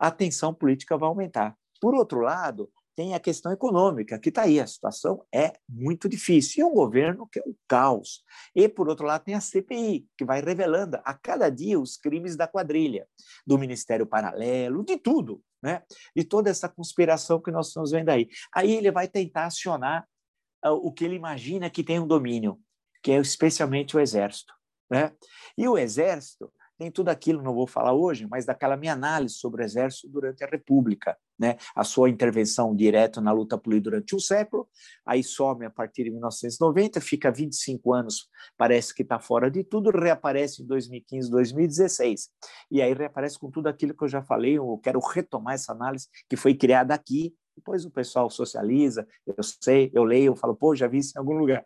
A 0.00 0.10
tensão 0.10 0.54
política 0.54 0.96
vai 0.96 1.08
aumentar. 1.08 1.54
Por 1.78 1.94
outro 1.94 2.20
lado, 2.20 2.70
tem 2.96 3.14
a 3.14 3.20
questão 3.20 3.52
econômica, 3.52 4.18
que 4.18 4.30
está 4.30 4.42
aí, 4.42 4.60
a 4.60 4.66
situação 4.66 5.24
é 5.32 5.54
muito 5.68 6.08
difícil. 6.08 6.60
E 6.60 6.68
um 6.68 6.74
governo 6.74 7.26
que 7.26 7.38
é 7.38 7.42
um 7.46 7.54
caos. 7.68 8.22
E, 8.54 8.68
por 8.68 8.88
outro 8.88 9.06
lado, 9.06 9.24
tem 9.24 9.34
a 9.34 9.40
CPI, 9.40 10.06
que 10.18 10.24
vai 10.24 10.42
revelando 10.42 10.98
a 11.04 11.14
cada 11.14 11.48
dia 11.48 11.78
os 11.78 11.96
crimes 11.96 12.36
da 12.36 12.46
quadrilha, 12.46 13.06
do 13.46 13.56
Ministério 13.58 14.06
Paralelo, 14.06 14.84
de 14.84 14.98
tudo, 14.98 15.42
né? 15.62 15.82
de 16.14 16.24
toda 16.24 16.50
essa 16.50 16.68
conspiração 16.68 17.40
que 17.40 17.50
nós 17.50 17.68
estamos 17.68 17.90
vendo 17.90 18.08
aí. 18.10 18.28
Aí 18.54 18.72
ele 18.72 18.90
vai 18.90 19.08
tentar 19.08 19.46
acionar 19.46 20.06
uh, 20.64 20.72
o 20.72 20.92
que 20.92 21.04
ele 21.04 21.14
imagina 21.14 21.70
que 21.70 21.84
tem 21.84 22.00
um 22.00 22.06
domínio, 22.06 22.58
que 23.02 23.12
é 23.12 23.16
especialmente 23.18 23.96
o 23.96 24.00
Exército. 24.00 24.52
Né? 24.90 25.12
E 25.56 25.68
o 25.68 25.78
Exército 25.78 26.52
tem 26.80 26.90
tudo 26.90 27.10
aquilo, 27.10 27.42
não 27.42 27.52
vou 27.52 27.66
falar 27.66 27.92
hoje, 27.92 28.26
mas 28.26 28.46
daquela 28.46 28.74
minha 28.74 28.94
análise 28.94 29.34
sobre 29.34 29.62
o 29.62 29.64
Exército 29.66 30.08
durante 30.08 30.42
a 30.42 30.46
República, 30.46 31.14
né? 31.38 31.58
a 31.76 31.84
sua 31.84 32.08
intervenção 32.08 32.74
direta 32.74 33.20
na 33.20 33.32
luta 33.32 33.58
política 33.58 33.90
durante 33.90 34.16
um 34.16 34.18
século, 34.18 34.66
aí 35.04 35.22
some 35.22 35.66
a 35.66 35.70
partir 35.70 36.04
de 36.04 36.10
1990, 36.10 36.98
fica 37.02 37.30
25 37.30 37.92
anos, 37.92 38.30
parece 38.56 38.94
que 38.94 39.02
está 39.02 39.18
fora 39.18 39.50
de 39.50 39.62
tudo, 39.62 39.90
reaparece 39.90 40.62
em 40.62 40.66
2015, 40.66 41.30
2016, 41.30 42.30
e 42.70 42.80
aí 42.80 42.94
reaparece 42.94 43.38
com 43.38 43.50
tudo 43.50 43.66
aquilo 43.66 43.94
que 43.94 44.04
eu 44.04 44.08
já 44.08 44.22
falei, 44.22 44.56
eu 44.56 44.80
quero 44.82 45.00
retomar 45.00 45.56
essa 45.56 45.72
análise 45.72 46.08
que 46.30 46.36
foi 46.36 46.54
criada 46.54 46.94
aqui 46.94 47.34
depois 47.60 47.84
o 47.84 47.90
pessoal 47.90 48.30
socializa, 48.30 49.06
eu 49.26 49.42
sei, 49.42 49.90
eu 49.94 50.02
leio, 50.02 50.32
eu 50.32 50.36
falo, 50.36 50.56
pô, 50.56 50.74
já 50.74 50.88
vi 50.88 50.98
isso 50.98 51.12
em 51.14 51.18
algum 51.18 51.34
lugar. 51.34 51.62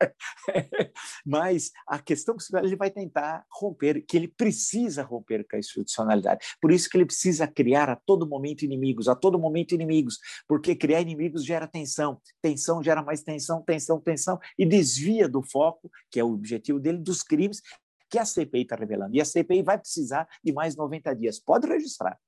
Mas 1.24 1.70
a 1.86 2.00
questão 2.00 2.36
que 2.36 2.44
ele 2.56 2.74
vai 2.74 2.90
tentar 2.90 3.46
romper, 3.48 4.04
que 4.04 4.16
ele 4.16 4.28
precisa 4.28 5.04
romper 5.04 5.46
com 5.48 5.54
a 5.54 5.58
institucionalidade. 5.58 6.44
Por 6.60 6.72
isso 6.72 6.90
que 6.90 6.96
ele 6.96 7.06
precisa 7.06 7.46
criar 7.46 7.88
a 7.88 7.96
todo 7.96 8.28
momento 8.28 8.64
inimigos, 8.64 9.08
a 9.08 9.14
todo 9.14 9.38
momento 9.38 9.72
inimigos, 9.72 10.18
porque 10.48 10.74
criar 10.74 11.00
inimigos 11.00 11.44
gera 11.44 11.68
tensão, 11.68 12.20
tensão 12.42 12.82
gera 12.82 13.02
mais 13.02 13.22
tensão, 13.22 13.62
tensão, 13.62 14.00
tensão, 14.00 14.38
e 14.58 14.66
desvia 14.66 15.28
do 15.28 15.42
foco, 15.42 15.90
que 16.10 16.18
é 16.18 16.24
o 16.24 16.32
objetivo 16.32 16.80
dele, 16.80 16.98
dos 16.98 17.22
crimes 17.22 17.62
que 18.10 18.18
a 18.18 18.24
CPI 18.24 18.62
está 18.62 18.76
revelando. 18.76 19.16
E 19.16 19.20
a 19.20 19.24
CPI 19.24 19.62
vai 19.62 19.78
precisar 19.78 20.28
de 20.42 20.52
mais 20.52 20.76
90 20.76 21.14
dias. 21.14 21.38
Pode 21.38 21.66
registrar 21.66 22.18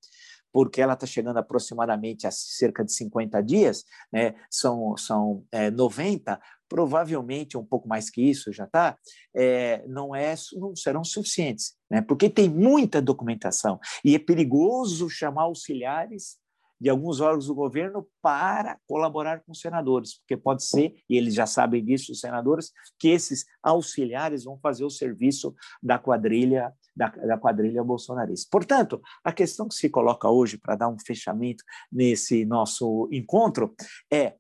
porque 0.52 0.80
ela 0.80 0.94
está 0.94 1.06
chegando 1.06 1.38
aproximadamente 1.38 2.26
a 2.26 2.30
cerca 2.30 2.84
de 2.84 2.92
50 2.92 3.42
dias, 3.42 3.84
né? 4.12 4.34
são, 4.50 4.96
são 4.96 5.44
é, 5.52 5.70
90, 5.70 6.40
provavelmente 6.68 7.56
um 7.56 7.64
pouco 7.64 7.88
mais 7.88 8.10
que 8.10 8.22
isso 8.22 8.52
já 8.52 8.64
está, 8.64 8.96
é, 9.34 9.84
não, 9.86 10.14
é, 10.14 10.34
não 10.54 10.74
serão 10.74 11.04
suficientes, 11.04 11.74
né? 11.90 12.00
porque 12.02 12.28
tem 12.28 12.48
muita 12.48 13.02
documentação 13.02 13.78
e 14.04 14.14
é 14.14 14.18
perigoso 14.18 15.08
chamar 15.08 15.42
auxiliares 15.42 16.38
de 16.80 16.88
alguns 16.88 17.20
órgãos 17.20 17.46
do 17.46 17.54
governo 17.54 18.06
para 18.20 18.78
colaborar 18.86 19.40
com 19.40 19.52
os 19.52 19.60
senadores, 19.60 20.18
porque 20.18 20.36
pode 20.36 20.64
ser, 20.64 20.94
e 21.08 21.16
eles 21.16 21.34
já 21.34 21.46
sabem 21.46 21.84
disso, 21.84 22.12
os 22.12 22.20
senadores, 22.20 22.70
que 22.98 23.08
esses 23.08 23.44
auxiliares 23.62 24.44
vão 24.44 24.58
fazer 24.58 24.84
o 24.84 24.90
serviço 24.90 25.54
da 25.82 25.98
quadrilha 25.98 26.72
da, 26.94 27.08
da 27.08 27.36
quadrilha 27.36 27.84
bolsonarista. 27.84 28.48
Portanto, 28.50 29.02
a 29.22 29.30
questão 29.30 29.68
que 29.68 29.74
se 29.74 29.90
coloca 29.90 30.30
hoje 30.30 30.56
para 30.56 30.76
dar 30.76 30.88
um 30.88 30.98
fechamento 30.98 31.62
nesse 31.92 32.46
nosso 32.46 33.06
encontro 33.12 33.74
é 34.10 34.36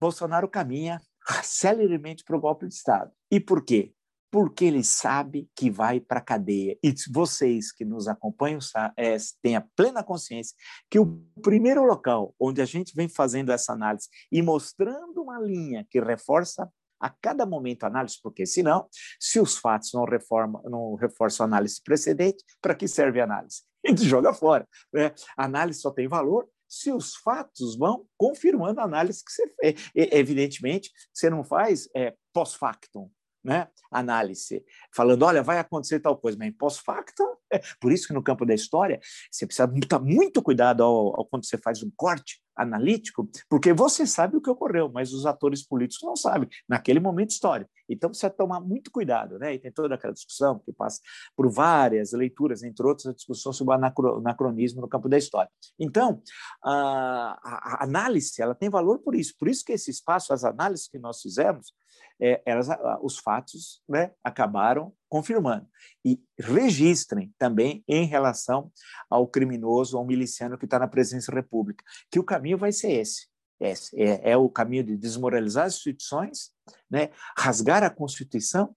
Bolsonaro 0.00 0.48
caminha 0.48 1.00
celeremente 1.42 2.22
para 2.22 2.36
o 2.36 2.40
golpe 2.40 2.68
de 2.68 2.74
Estado. 2.74 3.10
E 3.30 3.40
por 3.40 3.64
quê? 3.64 3.95
Porque 4.30 4.64
ele 4.64 4.82
sabe 4.82 5.48
que 5.54 5.70
vai 5.70 6.00
para 6.00 6.18
a 6.18 6.22
cadeia. 6.22 6.76
E 6.82 6.94
vocês 7.10 7.72
que 7.72 7.84
nos 7.84 8.08
acompanham 8.08 8.58
é, 8.96 9.16
a 9.54 9.60
plena 9.74 10.02
consciência 10.02 10.54
que 10.90 10.98
o 10.98 11.22
primeiro 11.42 11.84
local 11.84 12.34
onde 12.38 12.60
a 12.60 12.64
gente 12.64 12.94
vem 12.94 13.08
fazendo 13.08 13.52
essa 13.52 13.72
análise 13.72 14.08
e 14.30 14.42
mostrando 14.42 15.22
uma 15.22 15.38
linha 15.38 15.86
que 15.90 16.00
reforça 16.00 16.70
a 17.00 17.10
cada 17.10 17.44
momento 17.44 17.84
a 17.84 17.88
análise, 17.88 18.16
porque 18.22 18.46
senão, 18.46 18.88
se 19.20 19.38
os 19.38 19.56
fatos 19.56 19.92
não, 19.92 20.04
reforma, 20.04 20.62
não 20.64 20.94
reforçam 20.94 21.44
a 21.44 21.48
análise 21.48 21.80
precedente, 21.82 22.42
para 22.60 22.74
que 22.74 22.88
serve 22.88 23.20
a 23.20 23.24
análise? 23.24 23.62
A 23.86 23.90
gente 23.90 24.04
joga 24.04 24.34
fora. 24.34 24.66
Né? 24.92 25.14
A 25.36 25.44
análise 25.44 25.80
só 25.80 25.92
tem 25.92 26.08
valor 26.08 26.48
se 26.68 26.90
os 26.90 27.14
fatos 27.14 27.76
vão 27.76 28.04
confirmando 28.16 28.80
a 28.80 28.84
análise 28.84 29.24
que 29.24 29.30
você 29.30 29.48
fez. 29.60 29.90
Evidentemente, 29.94 30.90
você 31.14 31.30
não 31.30 31.44
faz 31.44 31.88
é, 31.94 32.14
pós-factum, 32.32 33.08
né? 33.46 33.68
análise, 33.90 34.64
falando, 34.94 35.22
olha, 35.22 35.42
vai 35.42 35.58
acontecer 35.58 36.00
tal 36.00 36.16
coisa, 36.16 36.36
mas 36.38 36.54
pós-factum, 36.56 37.24
é. 37.52 37.60
por 37.80 37.92
isso 37.92 38.06
que 38.06 38.12
no 38.12 38.22
campo 38.22 38.44
da 38.44 38.54
história, 38.54 39.00
você 39.30 39.46
precisa 39.46 39.70
estar 39.76 39.98
muito 39.98 40.42
cuidado 40.42 40.82
ao, 40.82 41.18
ao, 41.18 41.26
quando 41.26 41.46
você 41.46 41.56
faz 41.56 41.82
um 41.82 41.90
corte 41.96 42.42
analítico, 42.56 43.28
porque 43.50 43.72
você 43.72 44.06
sabe 44.06 44.36
o 44.36 44.40
que 44.40 44.48
ocorreu, 44.48 44.90
mas 44.90 45.12
os 45.12 45.26
atores 45.26 45.62
políticos 45.62 46.06
não 46.06 46.16
sabem, 46.16 46.48
naquele 46.66 46.98
momento 46.98 47.30
histórico. 47.30 47.70
Então, 47.88 48.08
precisa 48.08 48.30
tomar 48.30 48.60
muito 48.60 48.90
cuidado, 48.90 49.38
né? 49.38 49.54
E 49.54 49.58
tem 49.58 49.70
toda 49.70 49.94
aquela 49.94 50.12
discussão 50.12 50.58
que 50.58 50.72
passa 50.72 51.00
por 51.36 51.48
várias 51.50 52.12
leituras, 52.12 52.62
entre 52.62 52.84
outras, 52.84 53.06
a 53.06 53.12
discussão 53.12 53.52
sobre 53.52 53.74
o 53.74 53.76
anacronismo 53.76 54.80
no 54.80 54.88
campo 54.88 55.08
da 55.08 55.18
história. 55.18 55.50
Então, 55.78 56.22
a, 56.64 57.38
a 57.44 57.84
análise, 57.84 58.40
ela 58.40 58.54
tem 58.54 58.70
valor 58.70 59.00
por 59.00 59.14
isso. 59.14 59.34
Por 59.38 59.48
isso 59.48 59.62
que 59.64 59.72
esse 59.72 59.90
espaço, 59.90 60.32
as 60.32 60.42
análises 60.42 60.88
que 60.88 60.98
nós 60.98 61.20
fizemos, 61.20 61.72
é, 62.20 62.42
elas, 62.46 62.68
os 63.02 63.18
fatos 63.18 63.82
né, 63.88 64.12
acabaram 64.22 64.92
confirmando. 65.08 65.66
E 66.04 66.20
registrem 66.38 67.32
também 67.38 67.84
em 67.86 68.06
relação 68.06 68.70
ao 69.10 69.26
criminoso, 69.26 69.96
ao 69.96 70.06
miliciano 70.06 70.58
que 70.58 70.64
está 70.64 70.78
na 70.78 70.88
presença 70.88 71.30
da 71.30 71.38
República, 71.38 71.84
que 72.10 72.18
o 72.18 72.24
caminho 72.24 72.58
vai 72.58 72.72
ser 72.72 72.92
esse. 72.92 73.28
esse 73.60 74.00
é, 74.00 74.32
é 74.32 74.36
o 74.36 74.48
caminho 74.48 74.84
de 74.84 74.96
desmoralizar 74.96 75.66
as 75.66 75.74
instituições, 75.74 76.50
né, 76.90 77.10
rasgar 77.36 77.82
a 77.82 77.90
Constituição, 77.90 78.74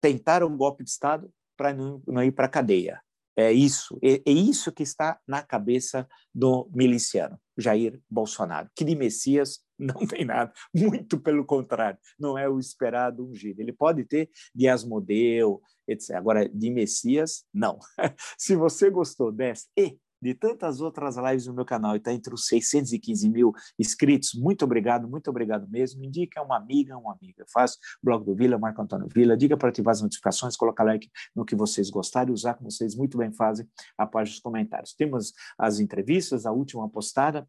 tentar 0.00 0.42
um 0.44 0.56
golpe 0.56 0.84
de 0.84 0.90
Estado 0.90 1.30
para 1.56 1.74
não, 1.74 2.02
não 2.06 2.22
ir 2.22 2.32
para 2.32 2.46
a 2.46 2.50
cadeia. 2.50 3.00
É 3.36 3.52
isso, 3.52 3.96
é, 4.02 4.14
é, 4.14 4.32
isso 4.32 4.72
que 4.72 4.82
está 4.82 5.20
na 5.24 5.42
cabeça 5.42 6.08
do 6.34 6.68
miliciano, 6.74 7.40
Jair 7.56 8.00
Bolsonaro, 8.10 8.68
que 8.74 8.84
de 8.84 8.96
Messias 8.96 9.60
não 9.94 10.06
tem 10.06 10.24
nada, 10.24 10.52
muito 10.74 11.20
pelo 11.20 11.44
contrário, 11.44 11.98
não 12.18 12.36
é 12.36 12.48
o 12.48 12.58
esperado 12.58 13.24
ungido. 13.24 13.60
Ele 13.60 13.72
pode 13.72 14.04
ter 14.04 14.30
de 14.54 14.68
Asmodeu, 14.68 15.62
etc. 15.86 16.16
Agora, 16.16 16.48
de 16.48 16.70
Messias, 16.70 17.44
não. 17.54 17.78
Se 18.36 18.56
você 18.56 18.90
gostou 18.90 19.30
dessa 19.30 19.66
e 19.76 19.98
de 20.20 20.34
tantas 20.34 20.80
outras 20.80 21.16
lives 21.16 21.46
no 21.46 21.54
meu 21.54 21.64
canal 21.64 21.94
e 21.94 21.98
está 21.98 22.12
entre 22.12 22.34
os 22.34 22.46
615 22.46 23.28
mil 23.28 23.52
inscritos, 23.78 24.34
muito 24.34 24.64
obrigado, 24.64 25.08
muito 25.08 25.30
obrigado 25.30 25.68
mesmo. 25.68 26.04
Indica 26.04 26.42
uma 26.42 26.56
amiga, 26.56 26.98
um 26.98 27.08
amigo. 27.08 27.34
Eu 27.38 27.46
faço 27.52 27.78
blog 28.02 28.24
do 28.24 28.34
Vila, 28.34 28.58
Marco 28.58 28.82
Antônio 28.82 29.06
Vila. 29.08 29.36
Diga 29.36 29.56
para 29.56 29.68
ativar 29.68 29.92
as 29.92 30.02
notificações, 30.02 30.56
colocar 30.56 30.84
like 30.84 31.08
no 31.34 31.44
que 31.44 31.54
vocês 31.54 31.88
gostarem 31.88 32.34
usar, 32.34 32.54
como 32.54 32.70
vocês 32.70 32.94
muito 32.96 33.16
bem 33.16 33.32
fazem, 33.32 33.68
a 33.96 34.06
página 34.06 34.34
dos 34.34 34.40
comentários. 34.40 34.92
Temos 34.92 35.32
as 35.56 35.78
entrevistas, 35.78 36.46
a 36.46 36.52
última 36.52 36.88
postada 36.88 37.48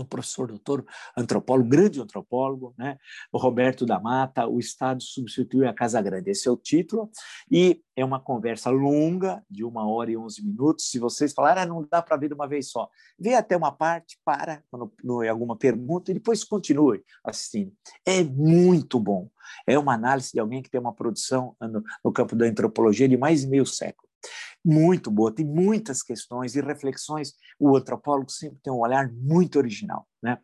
o 0.00 0.04
professor 0.04 0.48
doutor 0.48 0.84
antropólogo, 1.16 1.68
grande 1.68 2.00
antropólogo, 2.00 2.74
né? 2.78 2.98
o 3.30 3.38
Roberto 3.38 3.84
da 3.84 4.00
Mata, 4.00 4.46
o 4.46 4.58
Estado 4.58 5.02
substituiu 5.02 5.68
a 5.68 5.74
Casa 5.74 6.00
Grande. 6.00 6.30
Esse 6.30 6.48
é 6.48 6.50
o 6.50 6.56
título, 6.56 7.10
e 7.50 7.82
é 7.94 8.04
uma 8.04 8.18
conversa 8.18 8.70
longa, 8.70 9.44
de 9.50 9.64
uma 9.64 9.86
hora 9.86 10.10
e 10.10 10.16
onze 10.16 10.42
minutos. 10.44 10.88
Se 10.88 10.98
vocês 10.98 11.32
falarem, 11.32 11.62
ah, 11.62 11.66
não 11.66 11.86
dá 11.88 12.00
para 12.00 12.16
ver 12.16 12.28
de 12.28 12.34
uma 12.34 12.48
vez 12.48 12.70
só, 12.70 12.88
vê 13.18 13.34
até 13.34 13.56
uma 13.56 13.72
parte, 13.72 14.18
para 14.24 14.62
quando 14.70 14.92
no, 15.02 15.28
alguma 15.28 15.56
pergunta 15.56 16.10
e 16.10 16.14
depois 16.14 16.42
continue 16.44 17.02
assistindo. 17.24 17.72
É 18.06 18.22
muito 18.22 18.98
bom. 18.98 19.28
É 19.66 19.78
uma 19.78 19.94
análise 19.94 20.32
de 20.32 20.40
alguém 20.40 20.62
que 20.62 20.70
tem 20.70 20.80
uma 20.80 20.94
produção 20.94 21.54
no, 21.60 21.82
no 22.04 22.12
campo 22.12 22.34
da 22.34 22.46
antropologia 22.46 23.08
de 23.08 23.16
mais 23.16 23.42
de 23.42 23.48
meio 23.48 23.66
século 23.66 24.11
muito 24.64 25.10
boa, 25.10 25.34
tem 25.34 25.44
muitas 25.44 26.02
questões 26.02 26.54
e 26.54 26.60
reflexões. 26.60 27.34
O 27.58 27.76
antropólogo 27.76 28.30
sempre 28.30 28.58
tem 28.62 28.72
um 28.72 28.80
olhar 28.80 29.12
muito 29.12 29.58
original. 29.58 30.06
Né? 30.22 30.38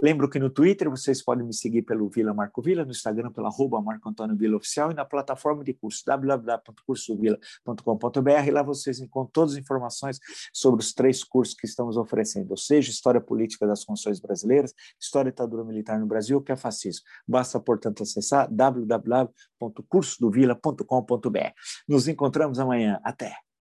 Lembro 0.00 0.28
que 0.28 0.38
no 0.38 0.50
Twitter 0.50 0.88
vocês 0.90 1.24
podem 1.24 1.46
me 1.46 1.54
seguir 1.54 1.80
pelo 1.82 2.10
Vila 2.10 2.34
Marco 2.34 2.60
Vila, 2.60 2.84
no 2.84 2.90
Instagram 2.90 3.32
pelo 3.32 3.46
arroba 3.46 3.80
Marco 3.80 4.06
Antônio 4.06 4.36
Vila 4.36 4.58
Oficial 4.58 4.90
e 4.90 4.94
na 4.94 5.06
plataforma 5.06 5.64
de 5.64 5.72
curso 5.72 6.02
www.cursovila.com.br. 6.04 8.52
Lá 8.52 8.62
vocês 8.62 9.00
encontram 9.00 9.32
todas 9.32 9.52
as 9.52 9.58
informações 9.58 10.18
sobre 10.52 10.84
os 10.84 10.92
três 10.92 11.24
cursos 11.24 11.54
que 11.54 11.66
estamos 11.66 11.96
oferecendo, 11.96 12.50
ou 12.50 12.58
seja, 12.58 12.90
História 12.90 13.22
Política 13.22 13.66
das 13.66 13.84
Funções 13.84 14.20
Brasileiras, 14.20 14.74
História 15.00 15.30
Ditadura 15.30 15.64
Militar 15.64 15.98
no 15.98 16.04
Brasil, 16.06 16.42
que 16.42 16.52
é 16.52 16.56
fascismo. 16.56 17.06
Basta, 17.26 17.58
portanto, 17.58 18.02
acessar 18.02 18.52
www.cursodovila.com.br. 18.52 21.52
Nos 21.88 22.06
encontramos 22.06 22.58
amanhã. 22.58 23.00
Até! 23.02 23.51